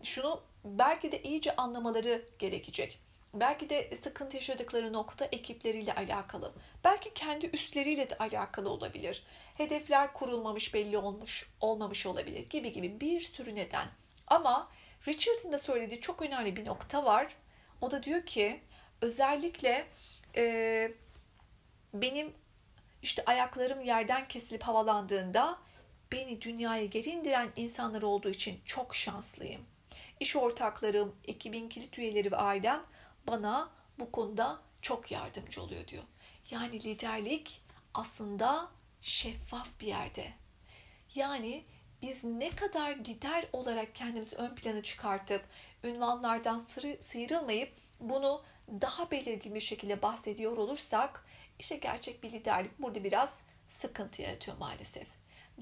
[0.02, 3.05] şunu belki de iyice anlamaları gerekecek.
[3.40, 6.52] Belki de sıkıntı yaşadıkları nokta ekipleriyle alakalı.
[6.84, 9.22] Belki kendi üstleriyle de alakalı olabilir.
[9.54, 13.88] Hedefler kurulmamış belli olmuş olmamış olabilir gibi gibi bir sürü neden.
[14.26, 14.70] Ama
[15.08, 17.36] Richard'ın da söylediği çok önemli bir nokta var.
[17.80, 18.60] O da diyor ki
[19.00, 19.86] özellikle
[20.36, 20.92] e,
[21.94, 22.34] benim
[23.02, 25.58] işte ayaklarım yerden kesilip havalandığında
[26.12, 29.60] beni dünyaya geri indiren insanlar olduğu için çok şanslıyım.
[30.20, 32.82] İş ortaklarım, ekibin kilit üyeleri ve ailem
[33.28, 36.02] bana bu konuda çok yardımcı oluyor diyor.
[36.50, 37.62] Yani liderlik
[37.94, 38.70] aslında
[39.00, 40.32] şeffaf bir yerde.
[41.14, 41.64] Yani
[42.02, 45.44] biz ne kadar lider olarak kendimizi ön plana çıkartıp
[45.84, 46.58] ünvanlardan
[47.00, 51.26] sıyrılmayıp bunu daha belirgin bir şekilde bahsediyor olursak
[51.58, 55.08] işte gerçek bir liderlik burada biraz sıkıntı yaratıyor maalesef.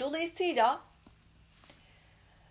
[0.00, 0.80] Dolayısıyla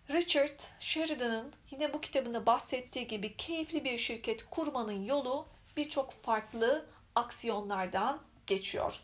[0.10, 5.48] Richard Sheridan'ın yine bu kitabında bahsettiği gibi keyifli bir şirket kurmanın yolu
[5.78, 6.86] birçok farklı
[7.16, 9.04] aksiyonlardan geçiyor.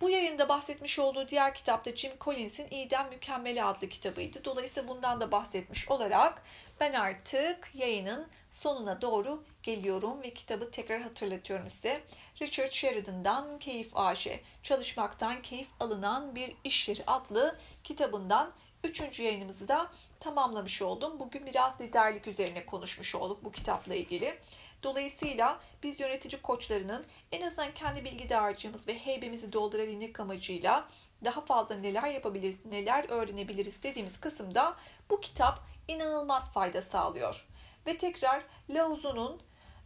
[0.00, 4.44] Bu yayında bahsetmiş olduğu diğer kitapta Jim Collins'in İyiden Mükemmele adlı kitabıydı.
[4.44, 6.42] Dolayısıyla bundan da bahsetmiş olarak
[6.80, 12.00] ben artık yayının sonuna doğru geliyorum ve kitabı tekrar hatırlatıyorum size.
[12.42, 14.28] Richard Sheridan'dan Keyif AŞ,
[14.62, 18.52] Çalışmaktan Keyif Alınan Bir İş Yeri adlı kitabından
[18.86, 21.20] üçüncü yayınımızı da tamamlamış oldum.
[21.20, 24.38] Bugün biraz liderlik üzerine konuşmuş olduk bu kitapla ilgili.
[24.82, 30.88] Dolayısıyla biz yönetici koçlarının en azından kendi bilgi dağarcığımız ve heybemizi doldurabilmek amacıyla
[31.24, 34.76] daha fazla neler yapabiliriz, neler öğrenebiliriz dediğimiz kısımda
[35.10, 37.46] bu kitap inanılmaz fayda sağlıyor.
[37.86, 39.42] Ve tekrar Laozu'nun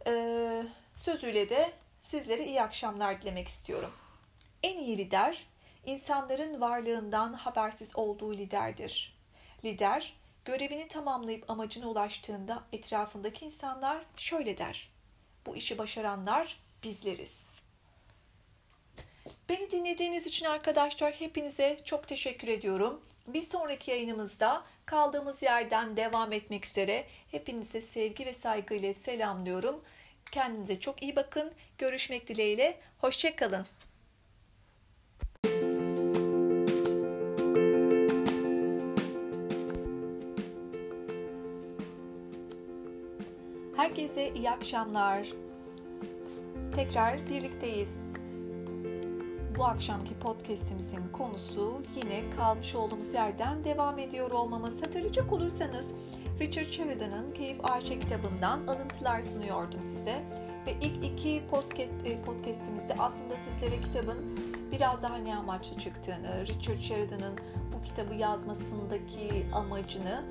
[0.07, 0.63] e,
[0.95, 3.91] sözüyle de sizlere iyi akşamlar dilemek istiyorum.
[4.63, 5.47] En iyi lider,
[5.85, 9.17] insanların varlığından habersiz olduğu liderdir.
[9.65, 10.13] Lider,
[10.45, 14.91] görevini tamamlayıp amacına ulaştığında etrafındaki insanlar şöyle der.
[15.45, 17.47] Bu işi başaranlar bizleriz.
[19.49, 23.01] Beni dinlediğiniz için arkadaşlar hepinize çok teşekkür ediyorum.
[23.27, 29.81] Bir sonraki yayınımızda kaldığımız yerden devam etmek üzere hepinize sevgi ve saygıyla selamlıyorum.
[30.31, 31.51] Kendinize çok iyi bakın.
[31.77, 32.79] Görüşmek dileğiyle.
[32.97, 33.65] Hoşçakalın.
[43.81, 45.27] Herkese iyi akşamlar.
[46.75, 47.97] Tekrar birlikteyiz.
[49.57, 54.81] Bu akşamki podcast'imizin konusu yine kalmış olduğumuz yerden devam ediyor olmamız.
[54.81, 55.93] Hatırlayacak olursanız
[56.39, 60.23] Richard Sheridan'ın Keyif Arşe kitabından alıntılar sunuyordum size.
[60.67, 64.39] Ve ilk iki podcast, e, podcast'imizde aslında sizlere kitabın
[64.71, 67.39] biraz daha ne amaçlı çıktığını, Richard Sheridan'ın
[67.73, 70.23] bu kitabı yazmasındaki amacını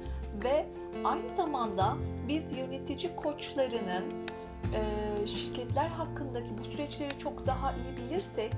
[0.45, 0.67] ve
[1.05, 1.97] aynı zamanda
[2.31, 4.05] biz yönetici koçlarının
[4.75, 8.53] e, şirketler hakkındaki bu süreçleri çok daha iyi bilirsek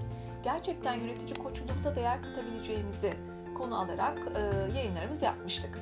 [0.45, 3.15] gerçekten yönetici koçluğumuza değer katabileceğimizi
[3.55, 4.41] konu alarak e,
[4.79, 5.79] yayınlarımız yapmıştık.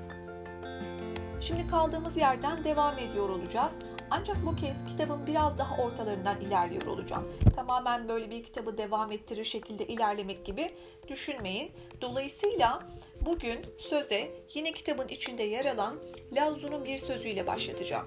[1.40, 3.78] Şimdi kaldığımız yerden devam ediyor olacağız.
[4.10, 7.28] Ancak bu kez kitabın biraz daha ortalarından ilerliyor olacağım.
[7.56, 10.74] Tamamen böyle bir kitabı devam ettirir şekilde ilerlemek gibi
[11.08, 11.72] düşünmeyin.
[12.00, 12.82] Dolayısıyla
[13.26, 16.00] bugün söze yine kitabın içinde yer alan
[16.32, 18.06] Lao bir sözüyle başlatacağım.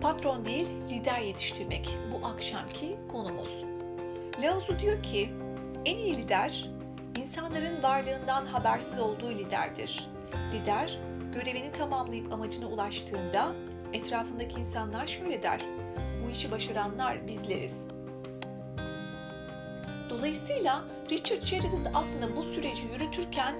[0.00, 3.50] Patron değil, lider yetiştirmek bu akşamki konumuz.
[4.42, 5.30] Lao diyor ki,
[5.84, 6.70] en iyi lider
[7.18, 10.08] insanların varlığından habersiz olduğu liderdir.
[10.52, 10.98] Lider
[11.34, 13.52] görevini tamamlayıp amacına ulaştığında
[13.92, 15.60] etrafındaki insanlar şöyle der.
[16.24, 17.86] Bu işi başaranlar bizleriz.
[20.12, 23.54] Dolayısıyla Richard Sheridan da aslında bu süreci yürütürken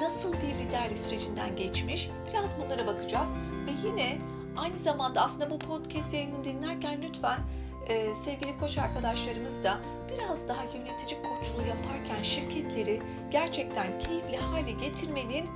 [0.00, 3.28] nasıl bir liderlik sürecinden geçmiş biraz bunlara bakacağız.
[3.66, 4.18] Ve yine
[4.56, 7.40] aynı zamanda aslında bu podcast yayını dinlerken lütfen
[7.88, 9.80] e, sevgili koç arkadaşlarımız da
[10.12, 15.46] biraz daha yönetici koçluğu yaparken şirketleri gerçekten keyifli hale getirmenin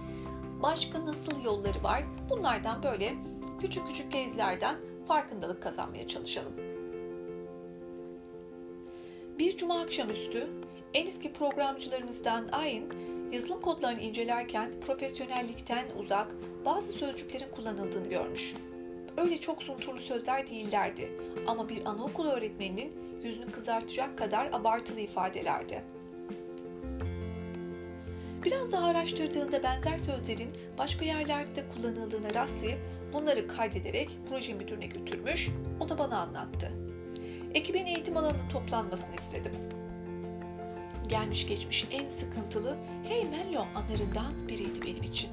[0.63, 2.05] başka nasıl yolları var?
[2.31, 3.15] Bunlardan böyle
[3.61, 4.77] küçük küçük gezlerden
[5.09, 6.68] farkındalık kazanmaya çalışalım.
[9.39, 10.47] Bir cuma akşamüstü
[10.95, 12.85] en eski programcılarımızdan Ayn
[13.33, 16.35] yazılım kodlarını incelerken profesyonellikten uzak
[16.65, 18.55] bazı sözcüklerin kullanıldığını görmüş.
[19.17, 21.13] Öyle çok sunturlu sözler değillerdi
[21.47, 22.93] ama bir anaokulu öğretmeninin
[23.25, 25.85] yüzünü kızartacak kadar abartılı ifadelerdi.
[28.45, 32.79] Biraz daha araştırdığında benzer sözlerin başka yerlerde de kullanıldığına rastlayıp
[33.13, 35.49] bunları kaydederek proje müdürüne götürmüş,
[35.81, 36.78] o da bana anlattı.
[37.55, 39.53] Ekibin eğitim alanında toplanmasını istedim.
[41.09, 45.31] Gelmiş geçmiş en sıkıntılı Hey Menlo anlarından biriydi benim için.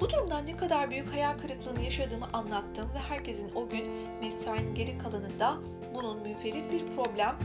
[0.00, 3.84] Bu durumdan ne kadar büyük hayal kırıklığını yaşadığımı anlattım ve herkesin o gün
[4.20, 5.56] mesainin geri kalanında
[5.94, 7.36] bunun müferit bir problem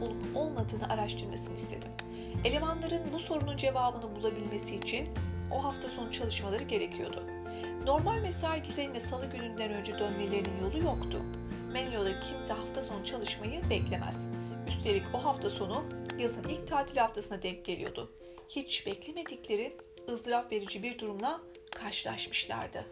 [0.00, 1.90] olup olmadığını araştırmasını istedim.
[2.44, 5.08] Elemanların bu sorunun cevabını bulabilmesi için
[5.50, 7.24] o hafta sonu çalışmaları gerekiyordu.
[7.86, 11.22] Normal mesai düzenine salı gününden önce dönmelerinin yolu yoktu.
[11.72, 14.28] Menlo'da kimse hafta sonu çalışmayı beklemez.
[14.68, 15.84] Üstelik o hafta sonu
[16.18, 18.10] yazın ilk tatil haftasına denk geliyordu.
[18.48, 19.76] Hiç beklemedikleri
[20.08, 21.40] ızdırap verici bir durumla
[21.70, 22.84] karşılaşmışlardı.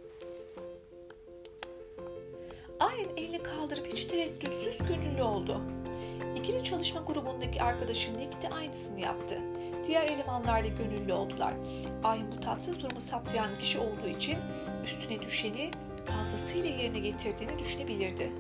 [2.81, 5.63] Aynen elini kaldırıp hiç tereddütsüz gönüllü oldu.
[6.37, 9.39] İkili çalışma grubundaki arkadaşı Nick de aynısını yaptı.
[9.87, 11.55] Diğer elemanlar da gönüllü oldular.
[12.05, 14.39] Ayın bu tatsız durumu saptayan kişi olduğu için
[14.85, 15.71] üstüne düşeni
[16.07, 18.33] fazlasıyla yerine getirdiğini düşünebilirdi.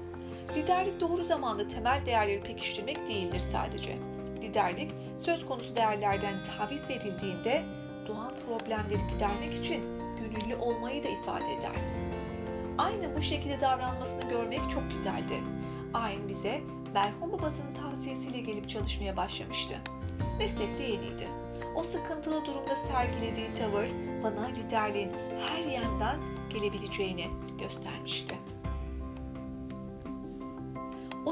[0.56, 3.96] Liderlik doğru zamanda temel değerleri pekiştirmek değildir sadece.
[4.42, 7.64] Liderlik söz konusu değerlerden taviz verildiğinde
[8.06, 9.82] doğan problemleri gidermek için
[10.16, 11.76] gönüllü olmayı da ifade eder.
[12.78, 15.42] Aynı bu şekilde davranmasını görmek çok güzeldi.
[15.94, 16.60] Ayn bize
[16.94, 19.74] merhum babasının tavsiyesiyle gelip çalışmaya başlamıştı.
[20.38, 21.28] Meslekte yeniydi.
[21.76, 23.88] O sıkıntılı durumda sergilediği tavır
[24.22, 27.26] bana liderliğin her yandan gelebileceğini
[27.58, 28.34] göstermişti.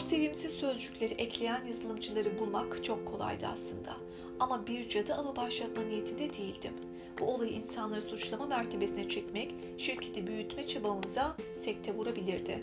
[0.09, 3.96] Sevimsiz sözcükleri ekleyen yazılımcıları bulmak çok kolaydı aslında.
[4.40, 6.72] Ama bir cadı avı başlatma niyetinde değildim.
[7.20, 12.61] Bu olayı insanları suçlama mertebesine çekmek, şirketi büyütme çabamıza sekte vurabilirdi.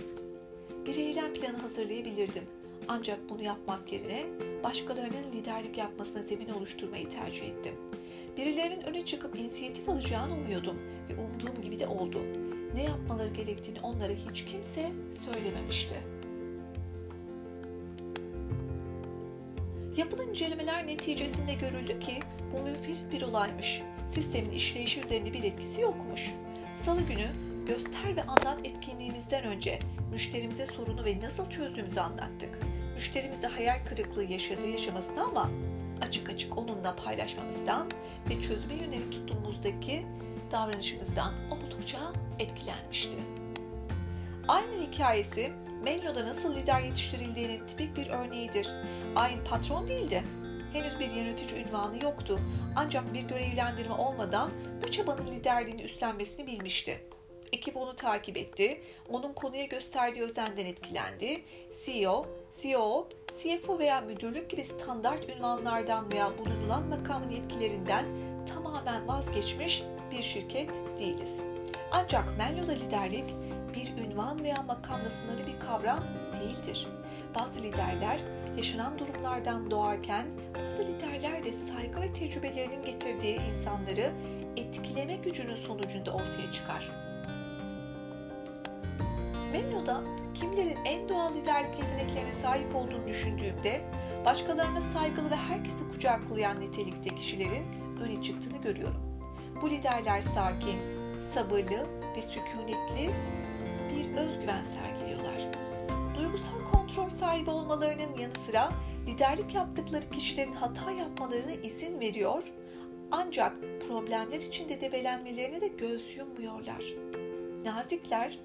[0.85, 2.43] bir eylem planı hazırlayabilirdim.
[2.87, 4.25] Ancak bunu yapmak yerine
[4.63, 7.73] başkalarının liderlik yapmasına zemin oluşturmayı tercih ettim.
[8.37, 10.77] Birilerinin öne çıkıp inisiyatif alacağını umuyordum
[11.09, 12.21] ve umduğum gibi de oldu.
[12.75, 14.91] Ne yapmaları gerektiğini onlara hiç kimse
[15.25, 16.20] söylememişti.
[19.97, 22.19] Yapılan incelemeler neticesinde görüldü ki
[22.53, 23.81] bu müferit bir olaymış.
[24.07, 26.31] Sistemin işleyişi üzerinde bir etkisi yokmuş.
[26.75, 27.27] Salı günü
[27.67, 29.79] göster ve anlat etkinliğimizden önce
[30.11, 32.59] müşterimize sorunu ve nasıl çözdüğümüzü anlattık.
[32.93, 35.49] Müşterimiz de hayal kırıklığı yaşadığı yaşamasına ama
[36.01, 37.91] açık açık onunla paylaşmamızdan
[38.29, 40.05] ve çözüme yönelik tuttuğumuzdaki
[40.51, 41.99] davranışımızdan oldukça
[42.39, 43.17] etkilenmişti.
[44.47, 45.51] Aynı hikayesi
[45.83, 48.69] Menlo'da nasıl lider yetiştirildiğinin tipik bir örneğidir.
[49.15, 50.23] Ayn patron değildi.
[50.73, 52.39] Henüz bir yönetici ünvanı yoktu.
[52.75, 54.51] Ancak bir görevlendirme olmadan
[54.83, 57.03] bu çabanın liderliğini üstlenmesini bilmişti.
[57.53, 58.81] Ekip onu takip etti.
[59.09, 61.43] Onun konuya gösterdiği özenden etkilendi.
[61.85, 62.25] CEO,
[62.61, 68.05] CEO, CFO veya müdürlük gibi standart ünvanlardan veya bulunulan makamın yetkilerinden
[68.53, 70.69] tamamen vazgeçmiş bir şirket
[70.99, 71.39] değiliz.
[71.91, 73.35] Ancak Menlo'da liderlik
[73.73, 76.03] bir ünvan veya makamla sınırlı bir kavram
[76.39, 76.87] değildir.
[77.35, 78.19] Bazı liderler
[78.57, 84.11] yaşanan durumlardan doğarken bazı liderler de saygı ve tecrübelerinin getirdiği insanları
[84.57, 86.89] etkileme gücünün sonucunda ortaya çıkar.
[89.51, 90.01] Menlo'da
[90.33, 93.81] kimlerin en doğal liderlik yeteneklerine sahip olduğunu düşündüğümde
[94.25, 97.65] başkalarına saygılı ve herkesi kucaklayan nitelikte kişilerin
[98.01, 99.01] öne çıktığını görüyorum.
[99.61, 100.79] Bu liderler sakin,
[101.33, 103.11] sabırlı ve sükunetli
[103.91, 105.53] bir özgüven sergiliyorlar.
[106.17, 108.73] Duygusal kontrol sahibi olmalarının yanı sıra
[109.07, 112.43] liderlik yaptıkları kişilerin hata yapmalarına izin veriyor
[113.11, 113.55] ancak
[113.87, 116.83] problemler içinde debelenmelerine de göz yummuyorlar.
[117.65, 118.39] Nazikler,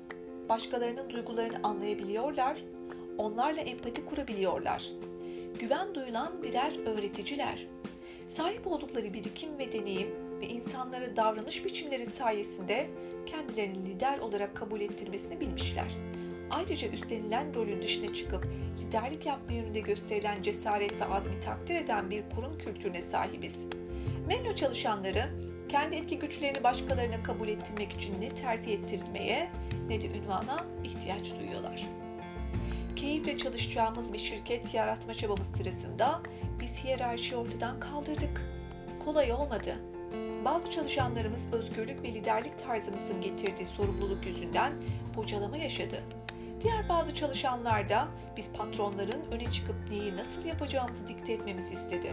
[0.49, 2.65] başkalarının duygularını anlayabiliyorlar,
[3.19, 4.85] onlarla empati kurabiliyorlar.
[5.59, 7.67] Güven duyulan birer öğreticiler.
[8.29, 12.91] Sahip oldukları birikim ve deneyim ve insanlara davranış biçimleri sayesinde
[13.27, 15.89] kendilerini lider olarak kabul ettirmesini bilmişler.
[16.51, 18.47] Ayrıca üstlenilen rolün dışına çıkıp
[18.81, 23.67] liderlik yapma yönünde gösterilen cesaret ve azmi takdir eden bir kurum kültürüne sahibiz.
[24.27, 25.31] Menlo çalışanları
[25.69, 29.51] kendi etki güçlerini başkalarına kabul ettirmek için ne terfi ettirilmeye
[29.89, 31.89] ne de ünvana ihtiyaç duyuyorlar.
[32.97, 36.21] Keyifle çalışacağımız bir şirket yaratma çabamız sırasında
[36.61, 38.43] biz hiyerarşiyi ortadan kaldırdık.
[39.05, 39.77] Kolay olmadı.
[40.47, 44.73] Bazı çalışanlarımız özgürlük ve liderlik tarzımızın getirdiği sorumluluk yüzünden
[45.17, 46.03] bocalama yaşadı.
[46.61, 52.13] Diğer bazı çalışanlar da biz patronların öne çıkıp neyi nasıl yapacağımızı dikte etmemizi istedi.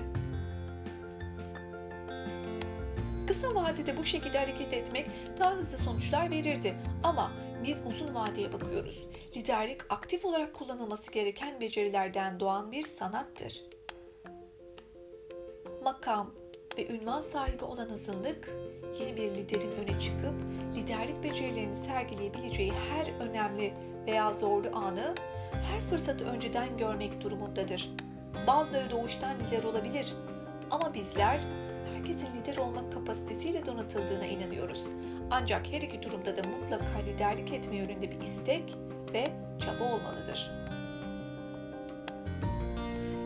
[3.28, 5.10] Kısa vadede bu şekilde hareket etmek
[5.40, 7.32] daha hızlı sonuçlar verirdi ama
[7.64, 9.04] biz uzun vadeye bakıyoruz.
[9.36, 13.64] Liderlik aktif olarak kullanılması gereken becerilerden doğan bir sanattır.
[15.84, 16.43] Makam
[16.78, 18.50] ve ünvan sahibi olan azınlık,
[19.00, 20.34] yeni bir liderin öne çıkıp
[20.76, 23.74] liderlik becerilerini sergileyebileceği her önemli
[24.08, 25.16] veya zorlu anı
[25.52, 27.92] her fırsatı önceden görmek durumundadır.
[28.48, 30.16] Bazıları doğuştan lider olabilir
[30.72, 31.40] ama bizler
[31.94, 34.84] herkesin lider olmak kapasitesiyle donatıldığına inanıyoruz.
[35.32, 38.78] Ancak her iki durumda da mutlaka liderlik etme yönünde bir istek
[39.14, 40.52] ve çaba olmalıdır.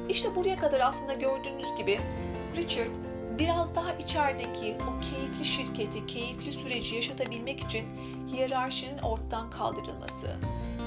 [0.09, 1.99] İşte buraya kadar aslında gördüğünüz gibi
[2.55, 2.95] Richard
[3.39, 7.85] biraz daha içerideki o keyifli şirketi, keyifli süreci yaşatabilmek için
[8.27, 10.27] hiyerarşinin ortadan kaldırılması,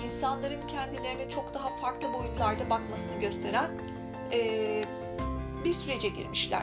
[0.05, 3.70] insanların kendilerine çok daha farklı boyutlarda bakmasını gösteren
[4.32, 4.84] e,
[5.64, 6.62] bir sürece girmişler.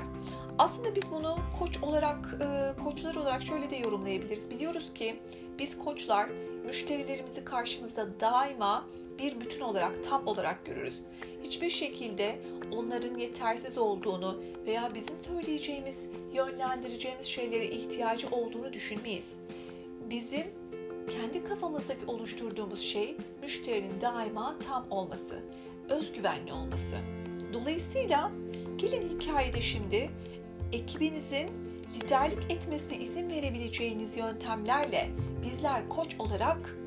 [0.57, 4.49] Aslında biz bunu koç olarak, e, koçlar olarak şöyle de yorumlayabiliriz.
[4.49, 5.19] Biliyoruz ki
[5.59, 6.29] biz koçlar
[6.65, 8.85] müşterilerimizi karşımızda daima
[9.19, 11.01] bir bütün olarak, tam olarak görürüz.
[11.43, 12.39] Hiçbir şekilde
[12.71, 19.33] onların yetersiz olduğunu veya bizim söyleyeceğimiz, yönlendireceğimiz şeylere ihtiyacı olduğunu düşünmeyiz.
[20.09, 20.47] Bizim
[21.09, 25.39] kendi kafamızdaki oluşturduğumuz şey müşterinin daima tam olması,
[25.89, 26.97] özgüvenli olması.
[27.53, 28.31] Dolayısıyla
[28.77, 30.09] gelin hikayede şimdi
[30.73, 31.49] ekibinizin
[31.95, 35.09] liderlik etmesine izin verebileceğiniz yöntemlerle
[35.43, 36.77] bizler koç olarak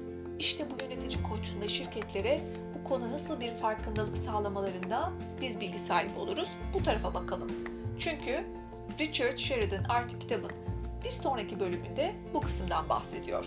[0.41, 2.41] işte bu yönetici koçluğunda şirketlere
[2.74, 6.49] bu konu nasıl bir farkındalık sağlamalarında biz bilgi sahibi oluruz.
[6.74, 7.51] Bu tarafa bakalım.
[7.99, 8.47] Çünkü
[9.01, 10.51] Richard Sheridan artık kitabın
[11.05, 13.47] bir sonraki bölümünde bu kısımdan bahsediyor.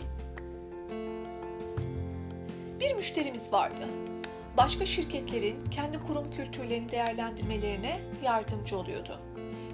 [2.79, 3.87] Bir müşterimiz vardı.
[4.57, 9.19] Başka şirketlerin kendi kurum kültürlerini değerlendirmelerine yardımcı oluyordu.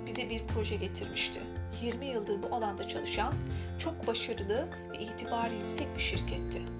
[0.05, 1.39] Bize bir proje getirmişti.
[1.81, 3.33] 20 yıldır bu alanda çalışan
[3.79, 6.78] çok başarılı ve itibarı yüksek bir şirketti.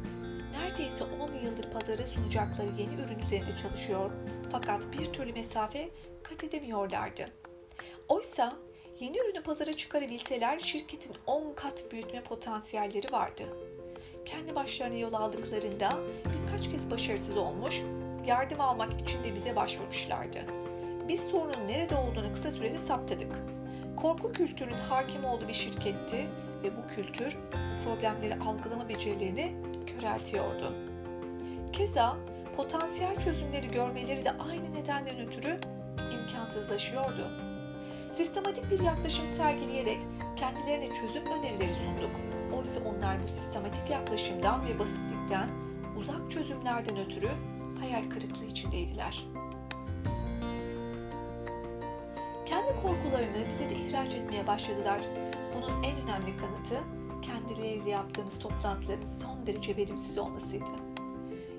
[0.52, 4.12] Neredeyse 10 yıldır pazara sunacakları yeni ürün üzerinde çalışıyor
[4.52, 5.90] fakat bir türlü mesafe
[6.24, 7.30] kat edemiyorlardı.
[8.08, 8.54] Oysa
[9.00, 13.44] yeni ürünü pazara çıkarabilseler şirketin 10 kat büyütme potansiyelleri vardı.
[14.26, 17.82] Kendi başlarına yol aldıklarında birkaç kez başarısız olmuş,
[18.28, 20.40] yardım almak için de bize başvurmuşlardı.
[21.08, 23.32] Biz sorunun nerede olduğunu kısa sürede saptadık.
[23.98, 26.30] Korku kültürünün hakim olduğu bir şirketti
[26.64, 27.38] ve bu kültür
[27.84, 30.76] problemleri algılama becerilerini köreltiyordu.
[31.74, 32.18] Keza
[32.58, 35.60] potansiyel çözümleri görmeleri de aynı nedenden ötürü
[36.14, 37.32] imkansızlaşıyordu.
[38.12, 40.00] Sistematik bir yaklaşım sergileyerek
[40.36, 42.12] kendilerine çözüm önerileri sunduk.
[42.58, 45.50] Oysa onlar bu sistematik yaklaşımdan ve basitlikten,
[45.98, 47.30] uzak çözümlerden ötürü
[47.80, 49.26] hayal kırıklığı içindeydiler.
[52.46, 55.02] Kendi korkularını bize de ihraç etmeye başladılar.
[55.56, 60.72] Bunun en önemli kanıtı kendileriyle yaptığımız toplantıların son derece verimsiz olmasıydı.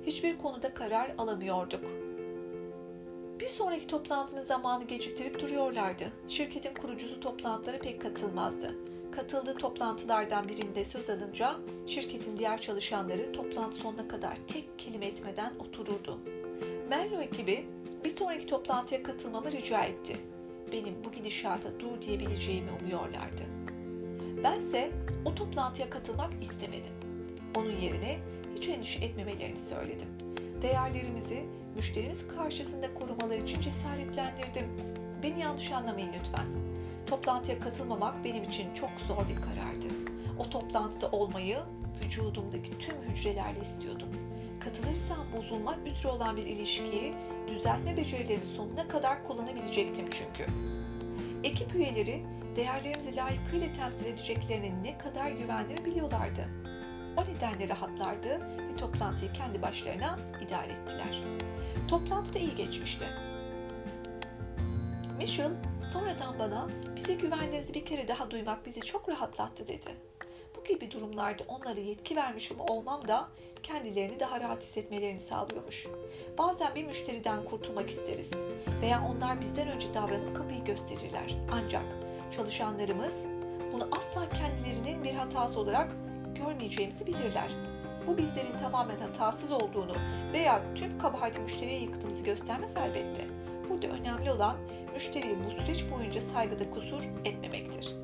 [0.07, 1.85] Hiçbir konuda karar alamıyorduk.
[3.41, 6.13] Bir sonraki toplantının zamanı geciktirip duruyorlardı.
[6.29, 8.75] Şirketin kurucusu toplantılara pek katılmazdı.
[9.13, 11.57] Katıldığı toplantılardan birinde söz alınca
[11.87, 16.19] şirketin diğer çalışanları toplantı sonuna kadar tek kelime etmeden otururdu.
[16.89, 17.67] Menlo ekibi
[18.05, 20.17] bir sonraki toplantıya katılmamı rica etti.
[20.73, 23.60] Benim bu gidişata dur diyebileceğimi umuyorlardı.
[24.45, 24.91] Bense
[25.25, 26.93] o toplantıya katılmak istemedim.
[27.57, 28.19] Onun yerine
[28.57, 30.09] hiç endişe etmemelerini söyledim.
[30.63, 31.45] Değerlerimizi
[31.77, 34.67] müşterimiz karşısında korumaları için cesaretlendirdim.
[35.23, 36.47] Beni yanlış anlamayın lütfen.
[37.07, 39.87] Toplantıya katılmamak benim için çok zor bir karardı.
[40.39, 41.59] O toplantıda olmayı
[42.05, 44.09] vücudumdaki tüm hücrelerle istiyordum.
[44.61, 47.15] Katılırsam bozulmak üzere olan bir ilişkiyi
[47.49, 50.51] düzelme becerilerimi sonuna kadar kullanabilecektim çünkü.
[51.45, 52.23] Ekip üyeleri
[52.61, 56.49] değerlerimizi layıkıyla temsil edeceklerine ne kadar güvendiğimi biliyorlardı.
[57.17, 58.29] O nedenle rahatlardı
[58.69, 61.23] ve toplantıyı kendi başlarına idare ettiler.
[61.89, 63.05] Toplantı da iyi geçmişti.
[65.19, 65.51] Mitchell
[65.93, 69.89] sonradan bana bize güvendiğinizi bir kere daha duymak bizi çok rahatlattı dedi.
[70.57, 73.29] Bu gibi durumlarda onlara yetki vermiş olmam da
[73.63, 75.87] kendilerini daha rahat hissetmelerini sağlıyormuş.
[76.39, 78.33] Bazen bir müşteriden kurtulmak isteriz
[78.81, 81.37] veya onlar bizden önce davranıp kapıyı gösterirler.
[81.53, 82.00] Ancak
[82.31, 83.27] çalışanlarımız
[83.73, 85.89] bunu asla kendilerinin bir hatası olarak
[86.35, 87.51] görmeyeceğimizi bilirler.
[88.07, 89.93] Bu bizlerin tamamen hatasız olduğunu
[90.33, 93.27] veya tüm kabahati müşteriye yıktığımızı göstermez elbette.
[93.69, 94.57] Burada önemli olan
[94.95, 97.95] müşteriye bu süreç boyunca saygıda kusur etmemektir.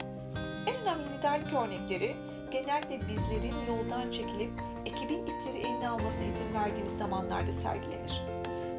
[0.66, 2.16] En önemli liderlik örnekleri
[2.52, 4.50] genellikle bizlerin yoldan çekilip
[4.86, 8.22] ekibin ipleri eline almasına izin verdiğimiz zamanlarda sergilenir.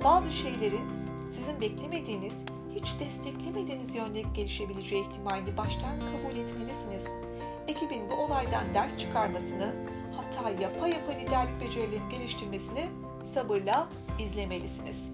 [0.03, 0.85] Bazı şeylerin
[1.31, 2.37] sizin beklemediğiniz,
[2.77, 7.05] hiç desteklemediğiniz yönde gelişebileceği ihtimalini baştan kabul etmelisiniz.
[7.67, 9.75] Ekibin bu olaydan ders çıkarmasını,
[10.15, 12.85] hatta yapa yapa liderlik becerilerini geliştirmesini
[13.23, 15.11] sabırla izlemelisiniz.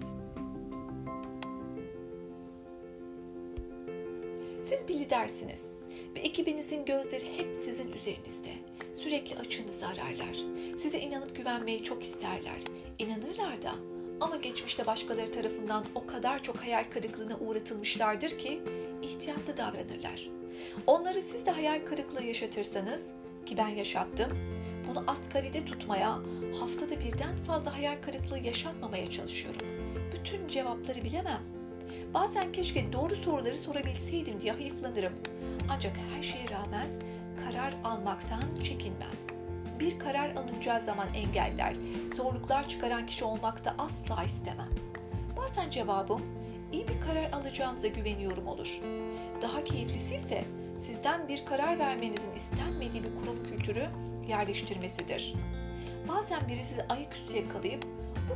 [4.64, 5.72] Siz bir lidersiniz
[6.16, 8.50] ve ekibinizin gözleri hep sizin üzerinizde.
[8.98, 10.36] Sürekli açığınızı ararlar.
[10.78, 12.60] Size inanıp güvenmeyi çok isterler.
[12.98, 13.74] İnanırlar da
[14.20, 18.60] ama geçmişte başkaları tarafından o kadar çok hayal kırıklığına uğratılmışlardır ki
[19.02, 20.28] ihtiyatlı davranırlar.
[20.86, 23.12] Onları siz de hayal kırıklığı yaşatırsanız
[23.46, 24.38] ki ben yaşattım,
[24.88, 26.18] bunu asgaride tutmaya,
[26.60, 29.66] haftada birden fazla hayal kırıklığı yaşatmamaya çalışıyorum.
[30.12, 31.40] Bütün cevapları bilemem.
[32.14, 35.12] Bazen keşke doğru soruları sorabilseydim diye hayıflanırım.
[35.70, 36.88] Ancak her şeye rağmen
[37.44, 39.23] karar almaktan çekinmem.
[39.80, 41.76] Bir karar alınacağı zaman engeller,
[42.16, 44.70] zorluklar çıkaran kişi olmak da asla istemem.
[45.36, 46.22] Bazen cevabım
[46.72, 48.80] iyi bir karar alacağınıza güveniyorum olur.
[49.42, 50.44] Daha keyiflisi ise
[50.78, 53.86] sizden bir karar vermenizin istenmediği bir kurum kültürü
[54.28, 55.34] yerleştirmesidir.
[56.08, 57.86] Bazen biri sizi ayaküstü yakalayıp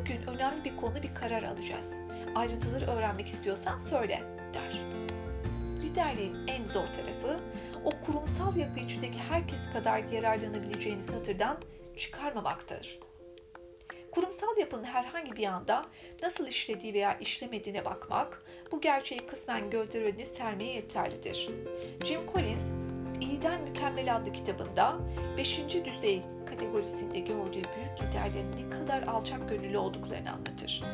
[0.00, 1.94] bugün önemli bir konuda bir karar alacağız.
[2.34, 4.22] Ayrıntıları öğrenmek istiyorsan söyle
[4.54, 4.80] der.
[5.82, 7.40] Liderliğin en zor tarafı
[7.84, 11.58] o kurumsal yapı içindeki herkes kadar yararlanabileceğiniz hatırdan
[11.96, 12.98] çıkarmamaktadır.
[14.12, 15.86] Kurumsal yapının herhangi bir anda
[16.22, 18.42] nasıl işlediği veya işlemediğine bakmak,
[18.72, 21.50] bu gerçeği kısmen gözler önüne sermeye yeterlidir.
[22.04, 22.64] Jim Collins,
[23.20, 24.98] İyiden Mükemmel adlı kitabında
[25.36, 25.64] 5.
[25.84, 30.84] düzey kategorisinde gördüğü büyük liderlerin ne kadar alçak gönüllü olduklarını anlatır.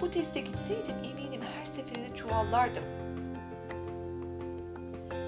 [0.00, 3.03] Bu teste gitseydim eminim her seferinde çuvallardım.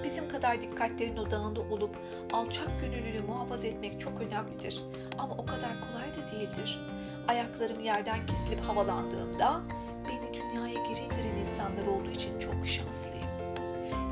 [0.07, 1.97] Bizim kadar dikkatlerin odağında olup
[2.33, 4.83] alçak gönüllülüğü muhafaza etmek çok önemlidir.
[5.17, 6.79] Ama o kadar kolay da değildir.
[7.27, 9.61] Ayaklarım yerden kesilip havalandığında
[10.07, 13.27] beni dünyaya geri indiren insanlar olduğu için çok şanslıyım.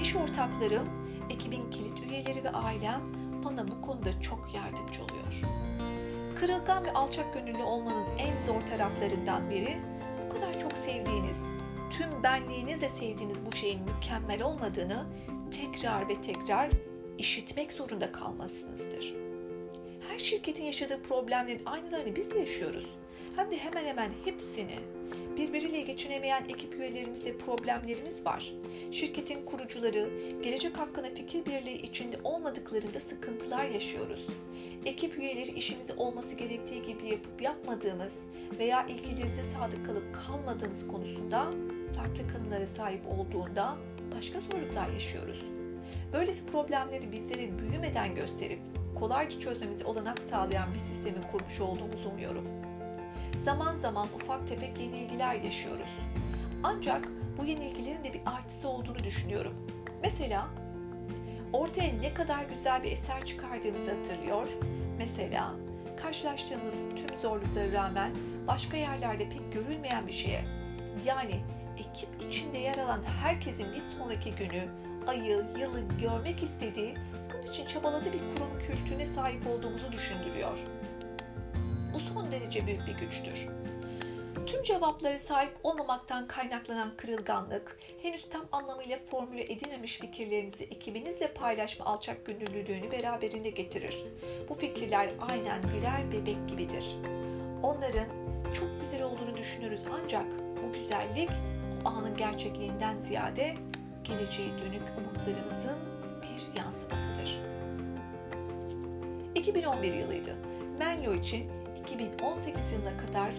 [0.02, 0.88] İş ortaklarım,
[1.30, 3.02] ekibin kilit üyeleri ve ailem
[3.46, 5.42] bana bu konuda çok yardımcı oluyor.
[6.40, 9.78] Kırılgan ve alçak gönüllü olmanın en zor taraflarından biri
[10.26, 11.44] bu kadar çok sevdiğiniz,
[11.92, 15.06] tüm benliğinizle sevdiğiniz bu şeyin mükemmel olmadığını
[15.52, 16.70] tekrar ve tekrar
[17.18, 19.14] işitmek zorunda kalmasınızdır.
[20.10, 22.86] Her şirketin yaşadığı problemlerin aynılarını biz de yaşıyoruz.
[23.36, 24.80] Hem de hemen hemen hepsini.
[25.38, 28.54] Birbiriyle geçinemeyen ekip üyelerimizle problemlerimiz var.
[28.92, 30.10] Şirketin kurucuları
[30.44, 34.28] gelecek hakkında fikir birliği içinde olmadıklarında sıkıntılar yaşıyoruz.
[34.86, 38.20] Ekip üyeleri işimizi olması gerektiği gibi yapıp yapmadığımız
[38.60, 41.52] veya ilkelerimize sadık kalıp kalmadığımız konusunda
[41.96, 43.78] farklı kanılara sahip olduğunda
[44.16, 45.46] başka zorluklar yaşıyoruz.
[46.14, 48.60] Böylesi problemleri bizlere büyümeden gösterip
[48.96, 52.48] kolayca çözmemize olanak sağlayan bir sistemi kurmuş olduğumuzu umuyorum.
[53.38, 55.90] Zaman zaman ufak tefek yenilgiler yaşıyoruz.
[56.64, 57.08] Ancak
[57.38, 59.54] bu yenilgilerin de bir artısı olduğunu düşünüyorum.
[60.02, 60.48] Mesela
[61.54, 64.50] ortaya ne kadar güzel bir eser çıkardığımızı hatırlıyor.
[64.98, 65.54] Mesela
[66.02, 68.12] karşılaştığımız tüm zorluklara rağmen
[68.48, 70.46] başka yerlerde pek görülmeyen bir şeye
[71.06, 71.36] yani
[71.78, 74.68] ekip içinde yer alan herkesin bir sonraki günü,
[75.08, 76.96] ayı, yılı görmek istediği,
[77.34, 80.60] bunun için çabaladığı bir kurum kültürüne sahip olduğumuzu düşündürüyor.
[81.94, 83.48] Bu son derece büyük bir güçtür.
[84.48, 92.26] Tüm cevapları sahip olmamaktan kaynaklanan kırılganlık, henüz tam anlamıyla formüle edilmemiş fikirlerinizi ekibinizle paylaşma alçak
[92.26, 93.98] gönüllülüğünü beraberinde getirir.
[94.50, 96.98] Bu fikirler aynen birer bebek gibidir.
[97.64, 98.08] Onların
[98.54, 100.26] çok güzel olduğunu düşünürüz ancak
[100.64, 101.30] bu güzellik
[101.86, 103.56] anın gerçekliğinden ziyade
[104.04, 105.78] geleceğe dönük umutlarımızın
[106.22, 107.40] bir yansımasıdır.
[109.36, 110.36] 2011 yılıydı.
[110.80, 111.52] Menlo için
[111.82, 113.32] 2018 yılına kadar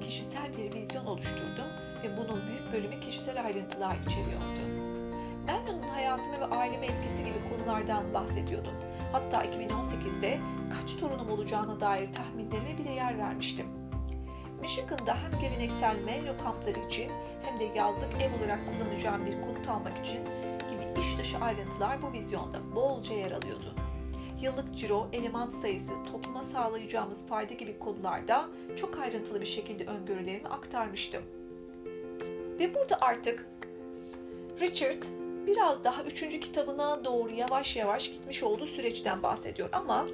[0.00, 1.68] kişisel bir vizyon oluşturdum
[2.04, 4.60] ve bunun büyük bölümü kişisel ayrıntılar içeriyordu.
[5.46, 8.74] Menlo'nun hayatıma ve aileme etkisi gibi konulardan bahsediyordum.
[9.12, 10.38] Hatta 2018'de
[10.80, 13.66] kaç torunum olacağına dair tahminlerime bile yer vermiştim.
[14.64, 17.10] Michigan'da hem geleneksel Menlo kampları için
[17.42, 20.24] hem de yazlık ev olarak kullanacağım bir konut almak için
[20.70, 23.74] gibi iş dışı ayrıntılar bu vizyonda bolca yer alıyordu.
[24.40, 31.22] Yıllık ciro, eleman sayısı, topluma sağlayacağımız fayda gibi konularda çok ayrıntılı bir şekilde öngörülerimi aktarmıştım.
[32.58, 33.46] Ve burada artık
[34.60, 35.02] Richard
[35.46, 40.06] biraz daha üçüncü kitabına doğru yavaş yavaş gitmiş olduğu süreçten bahsediyor ama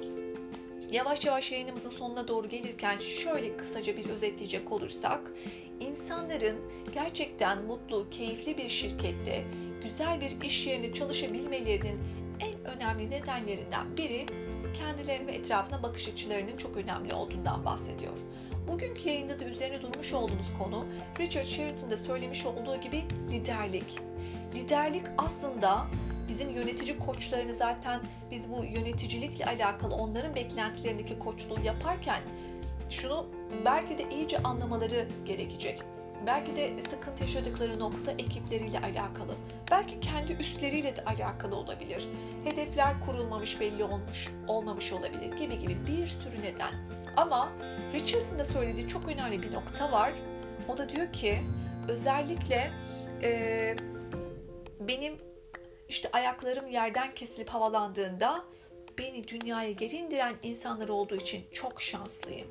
[0.91, 5.31] Yavaş yavaş yayınımızın sonuna doğru gelirken şöyle kısaca bir özetleyecek olursak,
[5.79, 6.57] insanların
[6.93, 9.43] gerçekten mutlu, keyifli bir şirkette,
[9.83, 11.99] güzel bir iş yerinde çalışabilmelerinin
[12.39, 14.25] en önemli nedenlerinden biri
[14.73, 18.17] kendilerine ve etrafına bakış açılarının çok önemli olduğundan bahsediyor.
[18.67, 20.85] Bugünkü yayında da üzerine durmuş olduğumuz konu
[21.19, 23.99] Richard Sheridan'da söylemiş olduğu gibi liderlik.
[24.55, 25.87] Liderlik aslında
[26.31, 28.01] bizim yönetici koçlarını zaten
[28.31, 32.21] biz bu yöneticilikle alakalı onların beklentilerindeki koçluğu yaparken
[32.89, 33.25] şunu
[33.65, 35.81] belki de iyice anlamaları gerekecek.
[36.25, 39.35] Belki de sıkıntı yaşadıkları nokta ekipleriyle alakalı.
[39.71, 42.07] Belki kendi üstleriyle de alakalı olabilir.
[42.43, 46.73] Hedefler kurulmamış belli olmuş, olmamış olabilir gibi gibi bir sürü neden.
[47.17, 47.49] Ama
[47.93, 50.13] Richard'ın da söylediği çok önemli bir nokta var.
[50.67, 51.39] O da diyor ki
[51.89, 52.71] özellikle
[53.23, 53.75] e,
[54.79, 55.30] benim
[55.91, 58.43] işte ayaklarım yerden kesilip havalandığında
[58.97, 62.47] beni dünyaya geri indiren insanlar olduğu için çok şanslıyım.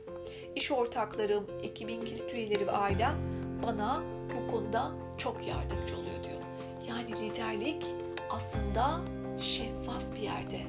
[0.54, 3.16] İş ortaklarım, ekibin kilit üyeleri ve ailem
[3.66, 4.02] bana
[4.34, 6.40] bu konuda çok yardımcı oluyor diyor.
[6.88, 7.86] Yani liderlik
[8.30, 9.00] aslında
[9.40, 10.60] şeffaf bir yerde.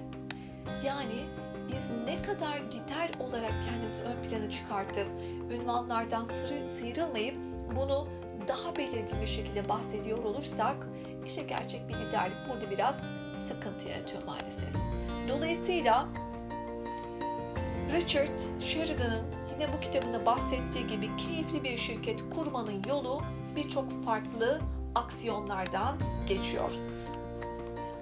[0.86, 1.26] Yani
[1.68, 5.08] biz ne kadar lider olarak kendimizi ön plana çıkartıp
[5.52, 6.26] ünvanlardan
[6.68, 7.36] sıyrılmayıp
[7.76, 8.08] bunu
[8.48, 10.88] daha belirgin bir şekilde bahsediyor olursak
[11.26, 13.02] işte gerçek bir liderlik burada biraz
[13.48, 14.70] sıkıntı yaratıyor maalesef.
[15.30, 16.08] Dolayısıyla
[17.94, 23.22] Richard Sheridan'ın yine bu kitabında bahsettiği gibi keyifli bir şirket kurmanın yolu
[23.56, 24.62] birçok farklı
[24.96, 25.98] aksiyonlardan
[26.28, 26.72] geçiyor.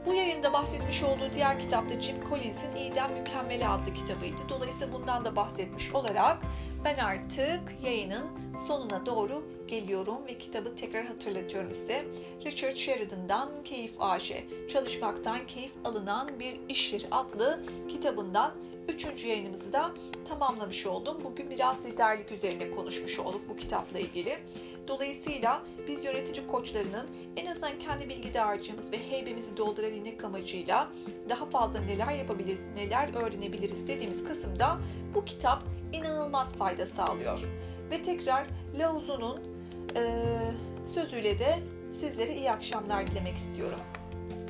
[0.05, 4.41] Bu yayında bahsetmiş olduğu diğer kitapta Jim Collins'in İyiden Mükemmeli adlı kitabıydı.
[4.49, 6.38] Dolayısıyla bundan da bahsetmiş olarak
[6.85, 8.26] ben artık yayının
[8.67, 12.05] sonuna doğru geliyorum ve kitabı tekrar hatırlatıyorum size.
[12.45, 14.34] Richard Sheridan'dan Keyif AŞ,
[14.69, 17.59] Çalışmaktan Keyif Alınan Bir İş Yeri adlı
[17.89, 18.53] kitabından
[18.88, 19.91] üçüncü yayınımızı da
[20.27, 21.21] tamamlamış oldum.
[21.23, 24.38] Bugün biraz liderlik üzerine konuşmuş olduk bu kitapla ilgili.
[24.89, 27.07] Dolayısıyla biz yönetici koçlarının
[27.37, 30.87] en azından kendi bilgi dağarcığımız ve heybemizi doldurabilmek amacıyla
[31.29, 34.77] daha fazla neler yapabiliriz, neler öğrenebiliriz dediğimiz kısımda
[35.15, 35.63] bu kitap
[35.93, 37.39] inanılmaz fayda sağlıyor.
[37.91, 38.47] Ve tekrar
[38.79, 39.41] Laozu'nun
[39.95, 40.25] e,
[40.85, 41.59] sözüyle de
[41.91, 43.79] sizlere iyi akşamlar dilemek istiyorum.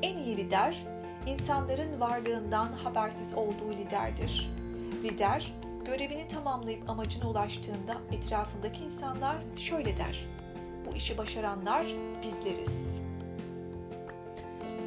[0.02, 0.86] En iyi lider,
[1.28, 4.52] insanların varlığından habersiz olduğu liderdir.
[5.04, 5.54] Lider,
[5.90, 10.26] görevini tamamlayıp amacına ulaştığında etrafındaki insanlar şöyle der.
[10.86, 11.86] Bu işi başaranlar
[12.24, 12.88] bizleriz.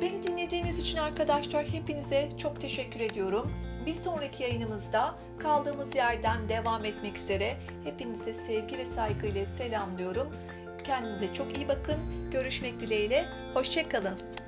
[0.01, 3.53] Beni dinlediğiniz için arkadaşlar hepinize çok teşekkür ediyorum.
[3.87, 10.29] Bir sonraki yayınımızda kaldığımız yerden devam etmek üzere hepinize sevgi ve saygıyla selamlıyorum.
[10.85, 12.31] Kendinize çok iyi bakın.
[12.31, 13.25] Görüşmek dileğiyle.
[13.55, 14.42] Hoşçakalın.